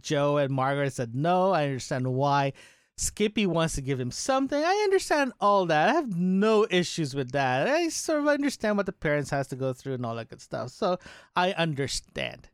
Joe 0.00 0.38
and 0.38 0.52
Margaret 0.52 0.94
said 0.94 1.14
no. 1.14 1.52
I 1.52 1.64
understand 1.64 2.12
why 2.12 2.54
Skippy 2.98 3.46
wants 3.46 3.74
to 3.74 3.82
give 3.82 4.00
him 4.00 4.10
something. 4.10 4.58
I 4.58 4.82
understand 4.84 5.34
all 5.38 5.66
that. 5.66 5.90
I 5.90 5.92
have 5.92 6.16
no 6.16 6.66
issues 6.70 7.14
with 7.14 7.32
that. 7.32 7.68
I 7.68 7.88
sort 7.88 8.20
of 8.20 8.26
understand 8.26 8.78
what 8.78 8.86
the 8.86 8.92
parents 8.92 9.28
has 9.30 9.48
to 9.48 9.56
go 9.56 9.74
through 9.74 9.94
and 9.94 10.06
all 10.06 10.14
that 10.14 10.30
good 10.30 10.40
stuff. 10.40 10.70
So 10.70 10.98
I 11.34 11.52
understand. 11.52 12.48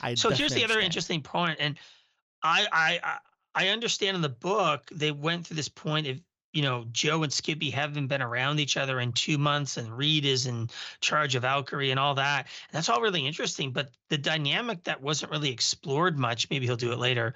I 0.00 0.14
so 0.14 0.30
here's 0.30 0.54
the 0.54 0.64
other 0.64 0.80
interesting 0.80 1.22
point, 1.22 1.58
and 1.60 1.78
I 2.42 2.66
I 2.72 3.18
I 3.54 3.68
understand 3.68 4.16
in 4.16 4.22
the 4.22 4.28
book 4.28 4.88
they 4.90 5.12
went 5.12 5.46
through 5.46 5.56
this 5.56 5.68
point 5.68 6.08
of 6.08 6.20
you 6.52 6.62
know 6.62 6.84
Joe 6.90 7.22
and 7.22 7.32
Skippy 7.32 7.70
haven't 7.70 8.08
been 8.08 8.22
around 8.22 8.58
each 8.58 8.76
other 8.76 8.98
in 8.98 9.12
two 9.12 9.38
months, 9.38 9.76
and 9.76 9.96
Reed 9.96 10.24
is 10.24 10.46
in 10.46 10.70
charge 11.00 11.36
of 11.36 11.42
Valkyrie 11.42 11.92
and 11.92 12.00
all 12.00 12.14
that. 12.16 12.46
And 12.46 12.72
that's 12.72 12.88
all 12.88 13.00
really 13.00 13.24
interesting, 13.24 13.70
but 13.70 13.90
the 14.08 14.18
dynamic 14.18 14.82
that 14.84 15.00
wasn't 15.00 15.30
really 15.30 15.50
explored 15.50 16.18
much. 16.18 16.50
Maybe 16.50 16.66
he'll 16.66 16.74
do 16.74 16.90
it 16.90 16.98
later 16.98 17.34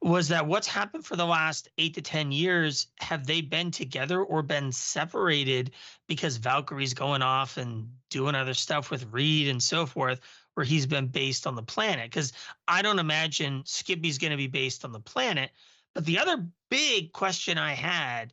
was 0.00 0.28
that 0.28 0.46
what's 0.46 0.66
happened 0.66 1.04
for 1.04 1.16
the 1.16 1.26
last 1.26 1.68
eight 1.78 1.94
to 1.94 2.02
10 2.02 2.30
years? 2.30 2.86
Have 3.00 3.26
they 3.26 3.40
been 3.40 3.70
together 3.70 4.22
or 4.22 4.42
been 4.42 4.70
separated 4.70 5.72
because 6.06 6.38
Valkyrie's 6.38 6.94
going 6.94 7.22
off 7.22 7.56
and 7.56 7.88
doing 8.10 8.34
other 8.34 8.54
stuff 8.54 8.90
with 8.90 9.12
Reed 9.12 9.48
and 9.48 9.62
so 9.62 9.86
forth, 9.86 10.20
where 10.54 10.64
he's 10.64 10.86
been 10.86 11.08
based 11.08 11.46
on 11.46 11.56
the 11.56 11.62
planet? 11.62 12.10
Because 12.10 12.32
I 12.68 12.82
don't 12.82 13.00
imagine 13.00 13.62
Skippy's 13.66 14.18
going 14.18 14.30
to 14.30 14.36
be 14.36 14.46
based 14.46 14.84
on 14.84 14.92
the 14.92 15.00
planet. 15.00 15.50
But 15.94 16.04
the 16.04 16.18
other 16.18 16.46
big 16.70 17.12
question 17.12 17.58
I 17.58 17.72
had 17.72 18.32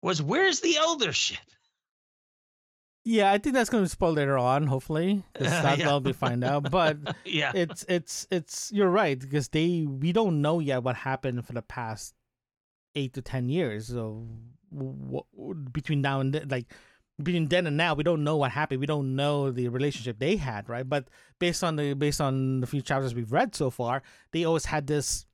was 0.00 0.22
where's 0.22 0.60
the 0.60 0.76
eldership? 0.76 1.38
Yeah, 3.08 3.32
I 3.32 3.38
think 3.38 3.54
that's 3.54 3.70
going 3.70 3.82
to 3.82 3.86
be 3.86 3.88
spoiled 3.88 4.16
later 4.16 4.36
on. 4.36 4.66
Hopefully, 4.66 5.24
that's 5.32 5.78
yeah. 5.80 5.96
we 5.96 6.12
find 6.12 6.44
out. 6.44 6.70
But 6.70 6.98
yeah, 7.24 7.52
it's 7.54 7.86
it's 7.88 8.26
it's 8.30 8.70
you're 8.70 8.90
right 8.90 9.18
because 9.18 9.48
they 9.48 9.86
we 9.88 10.12
don't 10.12 10.42
know 10.42 10.60
yet 10.60 10.82
what 10.82 10.94
happened 10.94 11.46
for 11.46 11.54
the 11.54 11.62
past 11.62 12.12
eight 12.94 13.14
to 13.14 13.22
ten 13.22 13.48
years. 13.48 13.86
So 13.86 14.28
w- 14.70 15.24
between 15.72 16.02
now 16.02 16.20
and 16.20 16.34
then, 16.34 16.48
like 16.48 16.66
between 17.22 17.48
then 17.48 17.66
and 17.66 17.78
now, 17.78 17.94
we 17.94 18.04
don't 18.04 18.24
know 18.24 18.36
what 18.36 18.50
happened. 18.50 18.80
We 18.80 18.86
don't 18.86 19.16
know 19.16 19.50
the 19.50 19.68
relationship 19.68 20.18
they 20.18 20.36
had, 20.36 20.68
right? 20.68 20.86
But 20.86 21.08
based 21.38 21.64
on 21.64 21.76
the 21.76 21.94
based 21.94 22.20
on 22.20 22.60
the 22.60 22.66
few 22.66 22.82
chapters 22.82 23.14
we've 23.14 23.32
read 23.32 23.54
so 23.54 23.70
far, 23.70 24.02
they 24.32 24.44
always 24.44 24.66
had 24.66 24.86
this. 24.86 25.24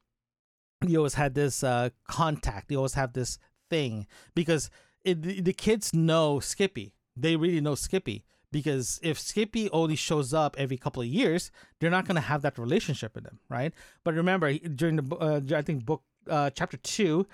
They 0.81 0.95
always 0.95 1.14
had 1.14 1.35
this 1.35 1.64
uh, 1.64 1.88
contact. 2.07 2.69
They 2.69 2.76
always 2.76 2.95
have 2.95 3.14
this 3.14 3.37
thing 3.69 4.07
because 4.37 4.71
it, 5.02 5.45
the 5.45 5.52
kids 5.52 5.93
know 5.93 6.38
Skippy 6.38 6.95
they 7.16 7.37
really 7.37 7.61
know 7.61 7.75
Skippy 7.75 8.25
because 8.54 9.00
if 9.02 9.18
Skippy 9.18 9.68
only 9.71 9.97
shows 9.97 10.33
up 10.33 10.54
every 10.56 10.76
couple 10.76 11.02
of 11.02 11.09
years, 11.09 11.50
they're 11.80 11.90
not 11.90 12.06
going 12.06 12.14
to 12.14 12.21
have 12.21 12.42
that 12.42 12.56
relationship 12.56 13.14
with 13.16 13.25
him, 13.26 13.40
right? 13.49 13.75
But 14.04 14.14
remember, 14.14 14.52
during 14.52 14.97
the 14.97 15.16
uh, 15.16 15.40
I 15.56 15.62
think 15.62 15.85
book 15.85 16.02
uh, 16.30 16.50
chapter 16.50 16.76
two 16.76 17.26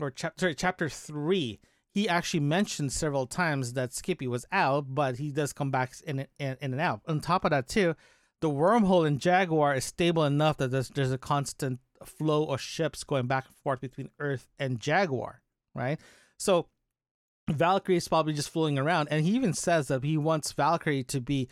or 0.00 0.10
chapter 0.10 0.40
sorry, 0.40 0.54
chapter 0.54 0.88
three, 0.88 1.60
he 1.88 2.08
actually 2.08 2.40
mentioned 2.40 2.92
several 2.92 3.26
times 3.26 3.74
that 3.74 3.92
Skippy 3.94 4.26
was 4.26 4.44
out, 4.50 4.86
but 4.94 5.18
he 5.18 5.30
does 5.30 5.52
come 5.52 5.70
back 5.70 5.92
in 6.04 6.26
in, 6.38 6.56
in 6.60 6.72
and 6.72 6.80
out. 6.80 7.00
On 7.06 7.20
top 7.20 7.44
of 7.44 7.52
that, 7.52 7.68
too, 7.68 7.94
the 8.40 8.50
wormhole 8.50 9.06
in 9.06 9.18
Jaguar 9.18 9.76
is 9.76 9.84
stable 9.84 10.24
enough 10.24 10.56
that 10.56 10.72
there's 10.72 10.88
there's 10.88 11.12
a 11.12 11.18
constant 11.18 11.78
flow 12.04 12.46
of 12.46 12.60
ships 12.60 13.04
going 13.04 13.26
back 13.26 13.46
and 13.46 13.56
forth 13.56 13.80
between 13.80 14.10
Earth 14.18 14.48
and 14.58 14.80
Jaguar, 14.80 15.42
right? 15.74 16.00
So 16.38 16.66
Valkyrie 17.48 17.96
is 17.96 18.08
probably 18.08 18.32
just 18.32 18.50
fooling 18.50 18.78
around, 18.78 19.08
and 19.10 19.24
he 19.24 19.32
even 19.32 19.52
says 19.52 19.88
that 19.88 20.02
he 20.02 20.16
wants 20.16 20.52
Valkyrie 20.52 21.04
to 21.04 21.20
be. 21.20 21.48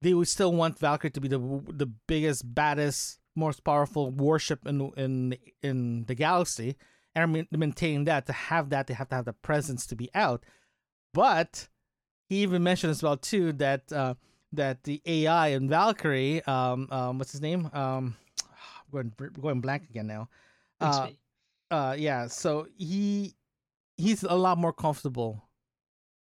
They 0.00 0.14
would 0.14 0.28
still 0.28 0.52
want 0.52 0.78
Valkyrie 0.78 1.10
to 1.10 1.20
be 1.20 1.28
the 1.28 1.38
the 1.68 1.86
biggest, 2.06 2.54
baddest, 2.54 3.20
most 3.36 3.64
powerful 3.64 4.10
warship 4.10 4.66
in 4.66 4.92
in 4.96 5.36
in 5.62 6.04
the 6.06 6.14
galaxy, 6.14 6.76
and 7.14 7.36
I'm 7.36 7.46
maintaining 7.58 8.04
that 8.04 8.26
to 8.26 8.32
have 8.32 8.70
that 8.70 8.86
they 8.86 8.94
have 8.94 9.08
to 9.10 9.14
have 9.14 9.24
the 9.26 9.32
presence 9.32 9.86
to 9.86 9.96
be 9.96 10.10
out. 10.14 10.44
But 11.14 11.68
he 12.28 12.42
even 12.42 12.62
mentioned 12.62 12.90
as 12.90 13.02
well 13.02 13.16
too 13.16 13.52
that 13.54 13.92
uh, 13.92 14.14
that 14.52 14.84
the 14.84 15.00
AI 15.06 15.48
in 15.48 15.68
Valkyrie, 15.68 16.42
um, 16.44 16.88
um, 16.90 17.18
what's 17.18 17.32
his 17.32 17.40
name? 17.40 17.70
Um, 17.72 18.16
going 18.92 19.12
going 19.40 19.60
blank 19.60 19.84
again 19.88 20.06
now. 20.08 20.28
Uh, 20.80 21.08
uh 21.72 21.96
yeah 21.98 22.28
so 22.28 22.68
he 22.76 23.34
he's 23.98 24.22
a 24.22 24.34
lot 24.34 24.56
more 24.56 24.72
comfortable 24.72 25.48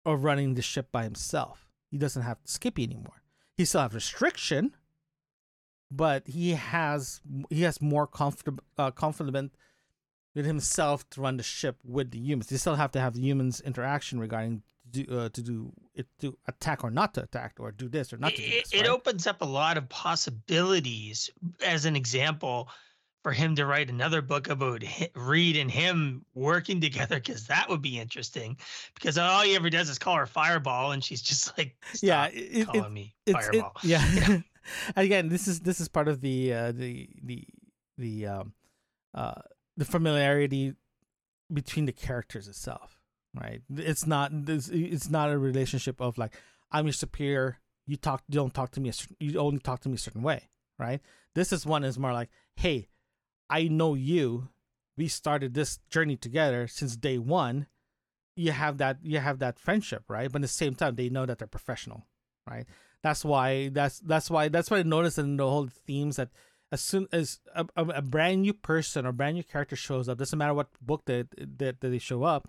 of 0.07 0.25
running 0.25 0.55
the 0.55 0.63
ship 0.63 0.91
by 0.91 1.03
himself. 1.03 1.69
He 1.91 1.99
doesn't 1.99 2.23
have 2.23 2.43
to 2.43 2.51
skippy 2.51 2.85
anymore. 2.85 3.23
He 3.57 3.65
still 3.65 3.83
has 3.83 3.93
restriction 3.93 4.75
but 5.91 6.27
he 6.27 6.53
has 6.53 7.21
he 7.51 7.63
has 7.63 7.81
more 7.81 8.07
comfortable 8.07 8.63
uh, 8.79 8.91
confident 8.91 9.53
with 10.35 10.47
himself 10.47 11.09
to 11.11 11.21
run 11.21 11.37
the 11.37 11.43
ship 11.43 11.79
with 11.85 12.11
the 12.11 12.19
humans. 12.19 12.49
They 12.49 12.57
still 12.57 12.75
have 12.75 12.93
to 12.93 13.01
have 13.01 13.15
the 13.15 13.21
humans 13.21 13.61
interaction 13.61 14.21
regarding 14.21 14.63
do, 14.91 15.05
uh, 15.11 15.29
to 15.31 15.43
do 15.43 15.73
it 15.95 16.07
to 16.21 16.37
attack 16.47 16.85
or 16.85 16.91
not 16.91 17.15
to 17.15 17.23
attack 17.23 17.55
or 17.59 17.73
do 17.73 17.89
this 17.89 18.13
or 18.13 18.19
not 18.19 18.33
to 18.33 18.37
do 18.37 18.43
it, 18.43 18.65
this 18.65 18.73
it 18.73 18.81
right? 18.83 18.91
opens 18.91 19.27
up 19.27 19.41
a 19.41 19.47
lot 19.47 19.79
of 19.79 19.89
possibilities. 19.89 21.31
As 21.65 21.87
an 21.87 21.97
example 21.97 22.69
for 23.27 23.33
him 23.33 23.57
to 23.57 23.67
write 23.67 23.91
another 23.91 24.23
book 24.23 24.49
about 24.49 24.85
Reed 25.17 25.57
and 25.57 25.69
him 25.69 26.25
working 26.33 26.81
together 26.81 27.17
because 27.17 27.49
that 27.49 27.69
would 27.69 27.83
be 27.83 27.99
interesting 27.99 28.57
because 28.95 29.19
all 29.19 29.43
he 29.43 29.57
ever 29.57 29.69
does 29.69 29.89
is 29.89 29.99
call 29.99 30.15
her 30.15 30.27
fireball 30.27 30.93
and 30.93 31.03
she's 31.03 31.23
just 31.23 31.59
like 31.59 31.75
yeah 32.01 32.29
"Stop 32.29 32.37
it, 32.37 32.39
it, 32.39 32.67
calling 32.69 32.95
me 32.95 33.17
it's 33.27 33.37
it, 33.37 33.43
fireball 33.43 33.73
yeah. 33.83 34.39
Again, 34.97 35.29
this 35.29 35.49
is 35.49 35.59
this 35.59 35.81
is 35.81 35.89
part 35.89 36.07
of 36.07 36.21
the 36.21 36.55
uh, 36.55 36.71
the 36.71 37.09
the 37.21 37.49
the 37.99 38.27
um 38.29 38.53
uh 39.13 39.43
the 39.77 39.85
familiarity 39.85 40.75
between 41.53 41.87
the 41.87 41.93
characters 41.93 42.47
itself, 42.47 43.01
right? 43.35 43.61
It's 43.75 44.07
not 44.07 44.31
this 44.47 44.69
it's 44.69 45.11
not 45.11 45.33
a 45.33 45.39
relationship 45.39 46.01
of 46.01 46.17
like 46.17 46.37
I'm 46.71 46.87
your 46.87 46.93
superior, 46.93 47.59
you 47.89 47.97
talk 47.97 48.23
you 48.29 48.37
don't 48.37 48.55
talk 48.55 48.71
to 48.73 48.81
me 48.81 48.91
a 48.91 48.93
you 49.19 49.37
only 49.41 49.59
talk 49.59 49.81
to 49.81 49.89
me 49.89 49.97
a 49.97 49.99
certain 49.99 50.23
way, 50.23 50.49
right? 50.79 51.01
This 51.35 51.53
is 51.53 51.67
one 51.67 51.83
is 51.83 51.99
more 51.99 52.13
like, 52.13 52.31
hey, 52.55 52.87
I 53.49 53.69
know 53.69 53.95
you. 53.95 54.49
We 54.97 55.09
started 55.09 55.55
this 55.55 55.79
journey 55.91 56.17
together 56.17 56.67
since 56.67 56.97
day 56.97 57.19
one. 57.19 57.67
You 58.35 58.53
have 58.53 58.79
that 58.79 58.99
you 59.03 59.19
have 59.19 59.39
that 59.39 59.59
friendship, 59.59 60.05
right? 60.09 60.31
But 60.31 60.41
at 60.41 60.43
the 60.43 60.49
same 60.49 60.75
time, 60.75 60.97
they 60.97 61.09
know 61.09 61.27
that 61.27 61.39
they're 61.39 61.47
professional, 61.47 62.07
right? 62.49 62.67
That's 63.03 63.25
why 63.25 63.69
that's 63.69 64.01
that's 64.01 64.31
why 64.31 64.49
that's 64.49 64.71
why 64.71 64.79
I 64.79 64.83
noticed 64.83 65.19
in 65.19 65.37
the 65.37 65.49
whole 65.49 65.69
themes 65.69 66.17
that 66.17 66.31
as 66.73 66.81
soon 66.81 67.07
as 67.13 67.41
a, 67.55 67.67
a, 67.77 67.85
a 67.87 68.03
brand 68.03 68.43
new 68.43 68.53
person 68.53 69.07
or 69.07 69.13
brand 69.13 69.37
new 69.37 69.45
character 69.45 69.77
shows 69.77 70.09
up, 70.09 70.19
doesn't 70.19 70.39
matter 70.39 70.55
what 70.55 70.69
book 70.81 71.05
that, 71.07 71.29
that 71.59 71.81
they 71.81 71.99
show 71.99 72.25
up, 72.25 72.49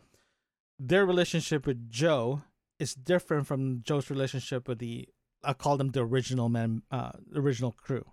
their 0.80 1.06
relationship 1.06 1.68
with 1.68 1.90
Joe 1.90 2.42
is 2.80 2.96
different 2.96 3.48
from 3.48 3.82
Joe's 3.84 4.10
relationship 4.10 4.68
with 4.68 4.80
the 4.80 5.08
I 5.44 5.54
call 5.54 5.78
them 5.78 5.92
the 5.92 6.04
original 6.04 6.50
man, 6.50 6.82
uh, 6.92 7.12
original 7.36 7.72
crew, 7.72 8.06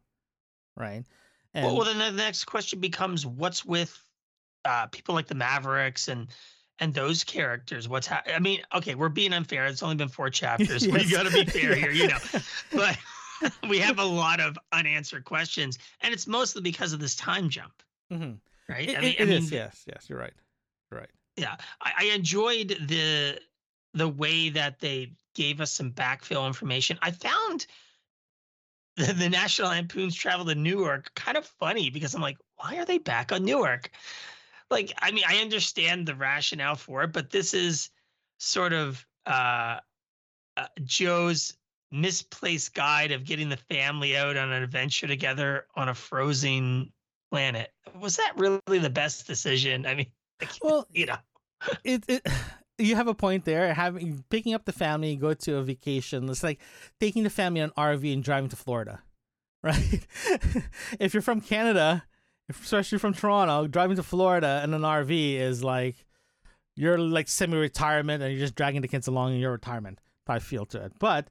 right? 0.77 1.05
And 1.55 1.65
well, 1.67 1.77
well, 1.77 1.85
then 1.85 1.99
the 1.99 2.11
next 2.11 2.45
question 2.45 2.81
becomes 2.81 3.25
what's 3.25 3.65
with 3.65 3.97
uh, 4.65 4.87
people 4.87 5.15
like 5.15 5.27
the 5.27 5.35
Mavericks 5.35 6.09
and 6.09 6.29
and 6.81 6.93
those 6.93 7.23
characters. 7.23 7.89
What's 7.89 8.09
ha- 8.09 8.23
I 8.35 8.41
mean, 8.41 8.61
okay, 8.75 8.97
we're 8.97 9.09
being 9.09 9.33
unfair. 9.33 9.67
It's 9.67 9.83
only 9.83 9.95
been 9.95 10.09
four 10.09 10.31
chapters. 10.43 10.87
We 10.87 10.93
Yes. 11.01 11.11
got 11.13 11.27
to 11.27 11.31
be 11.33 11.45
fair 11.45 11.75
here, 11.77 11.91
you 11.93 12.09
know. 12.09 12.19
But 12.73 12.99
we 13.69 13.79
have 13.79 13.99
a 13.99 14.05
lot 14.05 14.41
of 14.41 14.59
unanswered 14.73 15.25
questions, 15.25 15.79
and 16.01 16.13
it's 16.13 16.27
mostly 16.27 16.63
because 16.63 16.93
of 16.93 16.99
this 17.01 17.15
time 17.15 17.49
jump, 17.49 17.83
Mhm. 18.13 18.39
right? 18.69 18.89
It, 18.89 18.99
I 18.99 19.01
mean, 19.01 19.15
it- 19.17 19.21
I 19.23 19.25
mean, 19.27 19.35
is, 19.35 19.51
yes, 19.53 19.85
yes, 19.87 20.07
you're 20.09 20.19
right, 20.19 20.33
you're 20.91 21.01
right. 21.01 21.11
yeah, 21.37 21.57
I, 21.81 21.93
I 21.99 22.05
enjoyed 22.15 22.69
the 22.89 23.39
the 23.93 24.09
way 24.09 24.49
that 24.51 24.81
they 24.81 25.13
gave 25.37 25.61
us 25.61 25.71
some 25.71 25.93
backfill 25.93 26.47
information. 26.49 26.99
I 27.03 27.13
found 27.13 27.67
the, 29.07 29.13
the 29.13 29.29
National 29.29 29.69
Lampoon's 29.69 30.15
Travel 30.15 30.47
to 30.47 30.55
Newark 30.55 31.15
kind 31.15 31.37
of 31.37 31.47
funny 31.47 31.91
because 31.91 32.15
I'm 32.15 32.23
like, 32.23 32.39
why 32.57 32.77
are 32.77 32.85
they 32.85 32.99
back 32.99 33.33
on 33.33 33.45
Newark? 33.45 33.91
Like, 34.71 34.93
I 35.01 35.11
mean, 35.11 35.25
I 35.27 35.39
understand 35.39 36.07
the 36.07 36.15
rationale 36.15 36.77
for 36.77 37.03
it, 37.03 37.13
but 37.13 37.31
this 37.31 37.55
is 37.55 37.91
sort 38.39 38.73
of 38.73 39.07
uh, 39.27 39.81
uh, 40.57 40.67
Joe's 40.85 41.57
misplaced 41.91 42.75
guide 42.75 43.13
of 43.13 43.25
getting 43.25 43.49
the 43.49 43.57
family 43.57 44.17
out 44.17 44.37
on 44.37 44.51
an 44.53 44.63
adventure 44.63 45.07
together 45.07 45.67
on 45.77 45.89
a 45.89 45.95
frozen 45.95 46.93
planet. 47.31 47.73
Was 48.01 48.17
that 48.17 48.33
really 48.37 48.79
the 48.79 48.91
best 48.91 49.27
decision? 49.27 49.87
I 49.87 49.95
mean, 49.95 50.11
like, 50.41 50.51
Well, 50.63 50.87
you 50.91 51.07
know. 51.07 51.17
it, 51.85 52.05
it 52.09 52.27
you 52.79 52.97
have 52.97 53.09
a 53.09 53.15
point 53.15 53.45
there. 53.45 53.75
Having 53.75 54.25
picking 54.31 54.55
up 54.55 54.65
the 54.65 54.73
family, 54.73 55.17
go 55.17 55.35
to 55.35 55.57
a 55.57 55.63
vacation. 55.63 56.29
It's 56.29 56.43
like 56.43 56.61
taking 57.01 57.23
the 57.23 57.31
family 57.31 57.61
on 57.61 57.71
RV 57.71 58.13
and 58.13 58.23
driving 58.23 58.51
to 58.51 58.57
Florida, 58.57 59.03
right? 59.63 60.07
if 60.99 61.15
you're 61.15 61.23
from 61.23 61.41
Canada, 61.41 62.05
especially 62.49 62.99
from 62.99 63.15
Toronto, 63.15 63.67
driving 63.67 63.97
to 63.97 64.03
Florida 64.03 64.61
in 64.65 64.75
an 64.75 64.83
RV 64.83 65.37
is 65.37 65.63
like 65.63 66.05
you're 66.77 66.99
like 66.99 67.29
semi-retirement 67.29 68.23
and 68.23 68.33
you're 68.33 68.41
just 68.41 68.57
dragging 68.57 68.83
the 68.83 68.89
kids 68.89 69.07
along 69.07 69.35
in 69.35 69.41
your 69.41 69.53
retirement. 69.53 70.01
I 70.27 70.39
feel 70.39 70.65
to 70.67 70.83
it, 70.83 70.93
but 70.99 71.29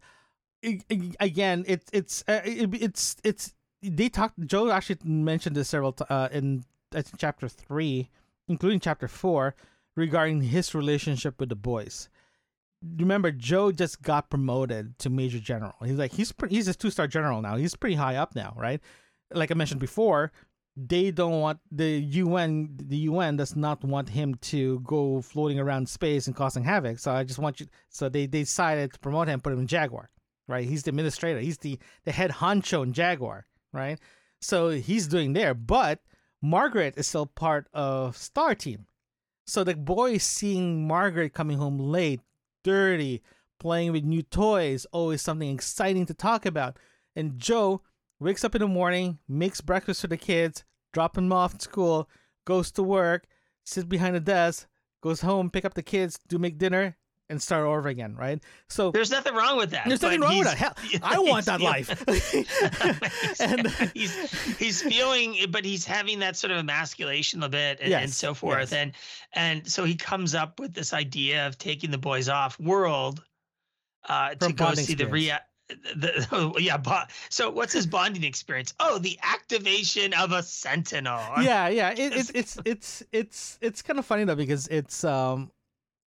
again, 1.19 1.65
it's 1.67 1.85
it's 1.91 2.23
uh, 2.27 2.41
it, 2.45 2.73
it's 2.75 3.15
it's 3.23 3.53
they 3.81 4.09
talked. 4.09 4.39
Joe 4.45 4.69
actually 4.69 4.99
mentioned 5.03 5.55
this 5.55 5.69
several 5.69 5.93
t- 5.93 6.05
uh, 6.09 6.29
in 6.31 6.63
I 6.93 7.01
think 7.01 7.15
chapter 7.17 7.47
three, 7.47 8.09
including 8.47 8.79
chapter 8.79 9.07
four 9.07 9.55
regarding 9.95 10.41
his 10.41 10.73
relationship 10.73 11.39
with 11.39 11.49
the 11.49 11.55
boys. 11.55 12.09
Remember, 12.97 13.31
Joe 13.31 13.71
just 13.71 14.01
got 14.01 14.29
promoted 14.29 14.97
to 14.99 15.09
major 15.09 15.39
general. 15.39 15.73
He's 15.83 15.97
like 15.97 16.11
he's 16.11 16.31
pre- 16.31 16.49
he's 16.49 16.67
a 16.67 16.73
two 16.73 16.89
star 16.89 17.07
general 17.07 17.41
now. 17.41 17.55
He's 17.55 17.75
pretty 17.75 17.95
high 17.95 18.15
up 18.15 18.35
now, 18.35 18.53
right? 18.57 18.81
Like 19.33 19.51
I 19.51 19.53
mentioned 19.53 19.79
before, 19.79 20.31
they 20.75 21.11
don't 21.11 21.39
want 21.39 21.59
the 21.71 21.99
UN. 21.99 22.75
The 22.75 22.97
UN 22.97 23.37
does 23.37 23.55
not 23.55 23.83
want 23.83 24.09
him 24.09 24.35
to 24.35 24.79
go 24.81 25.21
floating 25.21 25.59
around 25.59 25.87
space 25.87 26.27
and 26.27 26.35
causing 26.35 26.63
havoc. 26.63 26.99
So 26.99 27.11
I 27.11 27.23
just 27.23 27.39
want 27.39 27.59
you. 27.59 27.67
So 27.89 28.09
they, 28.09 28.25
they 28.25 28.39
decided 28.39 28.91
to 28.93 28.99
promote 28.99 29.27
him, 29.27 29.39
put 29.39 29.53
him 29.53 29.59
in 29.59 29.67
Jaguar, 29.67 30.09
right? 30.47 30.67
He's 30.67 30.83
the 30.83 30.89
administrator. 30.89 31.39
He's 31.39 31.59
the 31.59 31.79
the 32.03 32.11
head 32.11 32.31
honcho 32.31 32.83
in 32.83 32.91
Jaguar, 32.91 33.45
right? 33.71 33.99
So 34.41 34.69
he's 34.69 35.07
doing 35.07 35.33
there, 35.33 35.53
but 35.53 36.01
Margaret 36.41 36.95
is 36.97 37.07
still 37.07 37.27
part 37.27 37.67
of 37.73 38.17
Star 38.17 38.53
Team. 38.55 38.87
So 39.45 39.63
the 39.63 39.75
boys 39.75 40.23
seeing 40.23 40.87
Margaret 40.87 41.33
coming 41.33 41.57
home 41.57 41.77
late, 41.77 42.21
dirty, 42.63 43.21
playing 43.59 43.91
with 43.91 44.03
new 44.03 44.21
toys, 44.21 44.85
always 44.91 45.21
something 45.21 45.49
exciting 45.49 46.05
to 46.05 46.13
talk 46.13 46.45
about. 46.45 46.77
And 47.15 47.37
Joe 47.37 47.81
wakes 48.19 48.43
up 48.43 48.55
in 48.55 48.61
the 48.61 48.67
morning, 48.67 49.19
makes 49.27 49.61
breakfast 49.61 50.01
for 50.01 50.07
the 50.07 50.17
kids, 50.17 50.63
drop 50.93 51.13
them 51.13 51.31
off 51.31 51.55
at 51.55 51.61
school, 51.61 52.09
goes 52.45 52.71
to 52.71 52.83
work, 52.83 53.25
sits 53.65 53.85
behind 53.85 54.15
the 54.15 54.19
desk, 54.19 54.67
goes 55.01 55.21
home, 55.21 55.49
pick 55.49 55.65
up 55.65 55.73
the 55.73 55.83
kids, 55.83 56.19
do 56.27 56.37
make 56.37 56.57
dinner, 56.57 56.97
and 57.33 57.41
start 57.41 57.65
over 57.65 57.89
again, 57.89 58.15
right? 58.15 58.41
So 58.69 58.91
There's 58.91 59.11
nothing 59.11 59.33
wrong 59.33 59.57
with 59.57 59.71
that. 59.71 59.87
there's 59.87 60.01
nothing 60.01 60.21
wrong 60.21 60.37
with 60.37 60.47
that. 60.47 60.57
Hell, 60.57 60.75
I 61.03 61.19
want 61.19 61.45
that 61.47 61.59
life. 61.61 61.89
and 63.39 63.67
he's 63.93 64.57
he's 64.57 64.81
feeling 64.81 65.35
but 65.49 65.65
he's 65.65 65.85
having 65.85 66.19
that 66.19 66.37
sort 66.37 66.51
of 66.51 66.57
emasculation 66.57 67.41
a 67.43 67.49
bit 67.49 67.79
and, 67.81 67.93
and 67.93 68.13
so 68.13 68.33
forth 68.33 68.71
yes. 68.71 68.73
and 68.73 68.91
and 69.33 69.67
so 69.67 69.83
he 69.83 69.95
comes 69.95 70.35
up 70.35 70.59
with 70.59 70.73
this 70.73 70.93
idea 70.93 71.47
of 71.47 71.57
taking 71.57 71.91
the 71.91 71.97
boys 71.97 72.29
off 72.29 72.59
world 72.59 73.23
uh 74.07 74.35
to 74.35 74.53
go 74.53 74.73
see 74.73 74.93
the 74.93 75.07
rea 75.07 75.33
the, 75.95 76.27
oh, 76.31 76.57
yeah 76.59 76.77
bo- 76.77 77.03
so 77.29 77.49
what's 77.49 77.73
his 77.73 77.87
bonding 77.87 78.23
experience 78.23 78.73
oh 78.79 78.99
the 78.99 79.17
activation 79.23 80.13
of 80.13 80.31
a 80.31 80.43
sentinel 80.43 81.21
yeah, 81.41 81.67
yeah. 81.69 81.91
It, 81.91 82.13
it's 82.13 82.29
it's 82.31 82.59
it's 82.65 83.03
it's 83.11 83.57
it's 83.61 83.81
kind 83.81 83.97
of 83.97 84.05
funny 84.05 84.25
though 84.25 84.35
because 84.35 84.67
it's 84.67 85.03
um, 85.03 85.51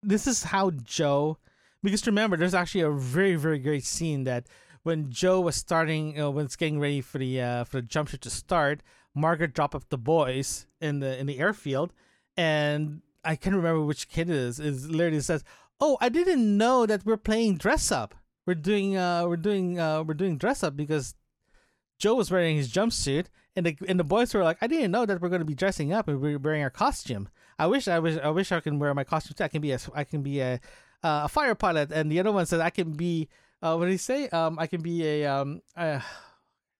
this 0.07 0.25
is 0.25 0.43
how 0.43 0.71
Joe, 0.71 1.37
because 1.83 2.07
remember, 2.07 2.37
there's 2.37 2.53
actually 2.53 2.81
a 2.81 2.91
very 2.91 3.35
very 3.35 3.59
great 3.59 3.83
scene 3.83 4.23
that 4.23 4.47
when 4.83 5.11
Joe 5.11 5.41
was 5.41 5.55
starting, 5.55 6.11
you 6.11 6.19
know, 6.19 6.31
when 6.31 6.45
it's 6.45 6.55
getting 6.55 6.79
ready 6.79 7.01
for 7.01 7.17
the 7.17 7.41
uh, 7.41 7.63
for 7.65 7.77
the 7.77 7.87
jump 7.87 8.09
ship 8.09 8.21
to 8.21 8.29
start, 8.29 8.81
Margaret 9.13 9.53
dropped 9.53 9.75
off 9.75 9.89
the 9.89 9.97
boys 9.97 10.65
in 10.79 10.99
the 10.99 11.19
in 11.19 11.27
the 11.27 11.39
airfield, 11.39 11.91
and 12.37 13.01
I 13.23 13.35
can't 13.35 13.55
remember 13.55 13.81
which 13.81 14.07
kid 14.07 14.29
it 14.29 14.35
is. 14.35 14.59
Is 14.59 14.89
literally 14.89 15.19
says, 15.19 15.43
"Oh, 15.81 15.97
I 15.99 16.07
didn't 16.09 16.57
know 16.57 16.85
that 16.85 17.05
we're 17.05 17.17
playing 17.17 17.57
dress 17.57 17.91
up. 17.91 18.15
We're 18.45 18.55
doing 18.55 18.95
uh 18.95 19.27
we're 19.27 19.35
doing 19.35 19.77
uh 19.77 20.03
we're 20.03 20.13
doing 20.13 20.37
dress 20.37 20.63
up 20.63 20.77
because 20.77 21.15
Joe 21.99 22.15
was 22.15 22.31
wearing 22.31 22.55
his 22.55 22.71
jumpsuit, 22.71 23.25
and 23.57 23.65
the 23.65 23.77
and 23.89 23.99
the 23.99 24.05
boys 24.05 24.33
were 24.33 24.43
like, 24.43 24.57
I 24.61 24.67
didn't 24.67 24.91
know 24.91 25.05
that 25.05 25.19
we're 25.19 25.29
going 25.29 25.41
to 25.41 25.45
be 25.45 25.53
dressing 25.53 25.91
up 25.91 26.07
and 26.07 26.21
we're 26.21 26.39
wearing 26.39 26.63
our 26.63 26.69
costume. 26.69 27.27
I 27.59 27.67
wish 27.67 27.87
I 27.87 27.99
wish 27.99 28.17
I 28.17 28.29
wish 28.29 28.51
I 28.51 28.59
can 28.59 28.79
wear 28.79 28.93
my 28.93 29.03
costume 29.03 29.35
too. 29.37 29.43
I 29.43 29.47
can 29.47 29.61
be 29.61 29.71
a 29.71 29.79
I 29.95 30.03
can 30.03 30.21
be 30.21 30.41
a 30.41 30.53
uh, 31.03 31.21
a 31.25 31.27
fire 31.27 31.55
pilot, 31.55 31.91
and 31.91 32.11
the 32.11 32.19
other 32.19 32.31
one 32.31 32.45
said 32.45 32.59
I 32.59 32.69
can 32.69 32.93
be 32.93 33.29
uh 33.61 33.75
what 33.75 33.85
did 33.85 33.91
he 33.91 33.97
say? 33.97 34.29
Um, 34.29 34.57
I 34.59 34.67
can 34.67 34.81
be 34.81 35.05
a 35.05 35.25
um 35.25 35.61
I 35.75 36.01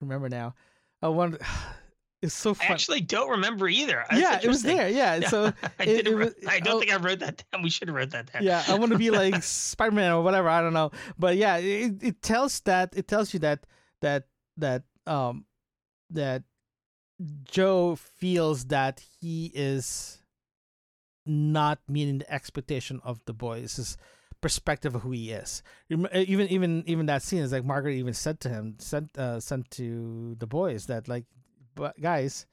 remember 0.00 0.28
now. 0.28 0.54
I 1.02 1.08
one 1.08 1.38
it's 2.22 2.34
so 2.34 2.56
I 2.60 2.66
actually 2.66 3.00
don't 3.00 3.30
remember 3.30 3.68
either. 3.68 4.04
That's 4.10 4.20
yeah, 4.20 4.40
it 4.42 4.48
was 4.48 4.62
there. 4.62 4.88
Yeah, 4.88 5.20
so 5.28 5.52
I, 5.78 5.82
it- 5.82 6.04
didn't 6.04 6.12
it 6.12 6.16
was- 6.16 6.34
I 6.48 6.60
don't 6.60 6.76
oh. 6.76 6.80
think 6.80 6.92
I 6.92 6.96
wrote 6.96 7.20
that 7.20 7.44
down. 7.52 7.62
We 7.62 7.70
should 7.70 7.88
have 7.88 7.96
wrote 7.96 8.10
that 8.10 8.32
down. 8.32 8.42
yeah 8.42 8.62
i 8.68 8.74
want 8.78 8.92
to 8.92 8.98
be 8.98 9.10
like 9.22 9.42
spider-man 9.42 10.12
or 10.12 10.22
whatever 10.22 10.48
i 10.48 10.60
don't 10.60 10.72
know 10.72 10.90
but 11.18 11.36
yeah 11.36 11.56
it, 11.58 12.02
it 12.02 12.22
tells 12.22 12.60
that 12.60 12.92
it 12.96 13.06
tells 13.08 13.32
you 13.32 13.40
that 13.40 13.66
that 14.00 14.24
that 14.56 14.82
um 15.06 15.44
that 16.10 16.42
joe 17.44 17.94
feels 17.96 18.66
that 18.66 19.00
he 19.20 19.50
is 19.54 20.17
not 21.28 21.78
meeting 21.88 22.18
the 22.18 22.32
expectation 22.32 23.00
of 23.04 23.20
the 23.26 23.32
boys 23.32 23.96
perspective 24.40 24.94
of 24.94 25.02
who 25.02 25.10
he 25.10 25.30
is. 25.32 25.62
Uh, 25.92 26.06
even 26.12 26.46
even 26.48 26.84
even 26.86 27.06
that 27.06 27.22
scene 27.22 27.42
is 27.42 27.50
like 27.50 27.64
margaret 27.64 27.94
even 27.94 28.14
said 28.14 28.38
to 28.38 28.48
him 28.48 28.76
sent 28.78 29.18
uh 29.18 29.40
sent 29.40 29.68
to 29.68 30.36
the 30.38 30.46
boys 30.46 30.86
that 30.86 31.08
like 31.08 31.24
but 31.74 32.00
guys 32.00 32.46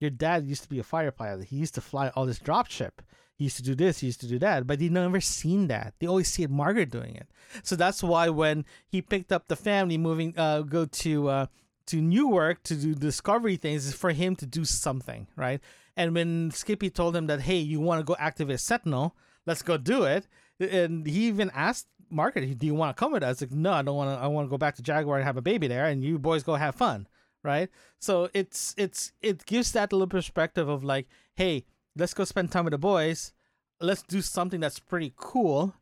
your 0.00 0.10
dad 0.10 0.46
used 0.46 0.62
to 0.62 0.68
be 0.68 0.78
a 0.78 0.82
fighter 0.82 1.10
pilot. 1.10 1.48
He 1.48 1.56
used 1.56 1.74
to 1.74 1.80
fly 1.80 2.08
all 2.16 2.26
this 2.26 2.38
drop 2.38 2.68
ship. 2.68 3.02
He 3.36 3.44
used 3.44 3.56
to 3.58 3.62
do 3.62 3.74
this, 3.74 4.00
he 4.00 4.06
used 4.06 4.20
to 4.20 4.26
do 4.26 4.38
that, 4.40 4.66
but 4.66 4.78
they 4.78 4.88
never 4.88 5.20
seen 5.20 5.68
that. 5.68 5.94
They 5.98 6.06
always 6.06 6.28
see 6.28 6.46
Margaret 6.46 6.90
doing 6.90 7.14
it. 7.14 7.28
So 7.62 7.76
that's 7.76 8.02
why 8.02 8.28
when 8.28 8.66
he 8.86 9.00
picked 9.00 9.32
up 9.32 9.48
the 9.48 9.56
family, 9.56 9.96
moving, 9.96 10.34
uh, 10.36 10.60
go 10.62 10.84
to 10.84 11.28
uh, 11.28 11.46
to 11.90 12.00
Newark 12.00 12.62
to 12.64 12.74
do 12.74 12.94
discovery 12.94 13.56
things, 13.56 13.86
is 13.86 13.94
for 13.94 14.10
him 14.10 14.36
to 14.36 14.46
do 14.46 14.64
something, 14.64 15.26
right? 15.36 15.60
And 15.96 16.14
when 16.14 16.50
Skippy 16.50 16.90
told 16.90 17.16
him 17.16 17.26
that, 17.26 17.42
hey, 17.42 17.58
you 17.58 17.80
want 17.80 18.00
to 18.00 18.04
go 18.04 18.16
activate 18.18 18.60
Sentinel, 18.60 19.16
let's 19.46 19.62
go 19.62 19.76
do 19.76 20.04
it. 20.04 20.26
And 20.60 21.06
he 21.06 21.26
even 21.26 21.50
asked 21.54 21.86
Margaret, 22.10 22.58
do 22.58 22.66
you 22.66 22.74
want 22.74 22.96
to 22.96 23.00
come 23.00 23.12
with 23.12 23.22
us? 23.22 23.40
Like, 23.40 23.52
no, 23.52 23.72
I 23.72 23.82
don't 23.82 23.96
want 23.96 24.16
to. 24.16 24.22
I 24.22 24.26
want 24.26 24.46
to 24.46 24.50
go 24.50 24.58
back 24.58 24.76
to 24.76 24.82
Jaguar 24.82 25.16
and 25.16 25.24
have 25.24 25.36
a 25.36 25.42
baby 25.42 25.68
there, 25.68 25.86
and 25.86 26.02
you 26.02 26.18
boys 26.18 26.42
go 26.42 26.54
have 26.54 26.74
fun, 26.74 27.06
right? 27.42 27.68
So 27.98 28.28
it's 28.34 28.74
it's 28.76 29.12
it 29.22 29.46
gives 29.46 29.72
that 29.72 29.92
little 29.92 30.06
perspective 30.06 30.68
of 30.68 30.84
like, 30.84 31.06
hey, 31.34 31.64
let's 31.96 32.14
go 32.14 32.24
spend 32.24 32.50
time 32.50 32.64
with 32.64 32.72
the 32.72 32.78
boys. 32.78 33.32
Let's 33.80 34.02
do 34.02 34.20
something 34.20 34.60
that's 34.60 34.78
pretty 34.78 35.12
cool. 35.16 35.74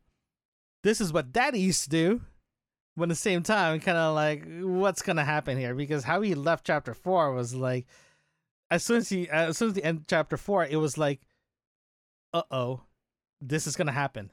This 0.83 1.01
is 1.01 1.11
what 1.11 1.33
daddy 1.33 1.59
used 1.59 1.83
to 1.83 1.89
do. 1.89 2.21
But 2.99 3.05
at 3.05 3.09
the 3.09 3.15
same 3.15 3.43
time, 3.43 3.79
kind 3.79 3.97
of 3.97 4.13
like, 4.13 4.43
what's 4.61 5.01
gonna 5.01 5.25
happen 5.25 5.57
here? 5.57 5.73
Because 5.73 6.03
how 6.03 6.21
he 6.21 6.35
left 6.35 6.65
chapter 6.65 6.93
four 6.93 7.33
was 7.33 7.55
like, 7.55 7.87
as 8.69 8.83
soon 8.83 8.97
as 8.97 9.09
he, 9.09 9.29
as 9.29 9.57
soon 9.57 9.69
as 9.69 9.73
the 9.73 9.83
end 9.83 10.05
chapter 10.07 10.37
four, 10.37 10.65
it 10.65 10.75
was 10.75 10.97
like, 10.97 11.21
uh 12.33 12.43
oh, 12.51 12.81
this 13.41 13.65
is 13.65 13.75
gonna 13.75 13.91
happen. 13.91 14.31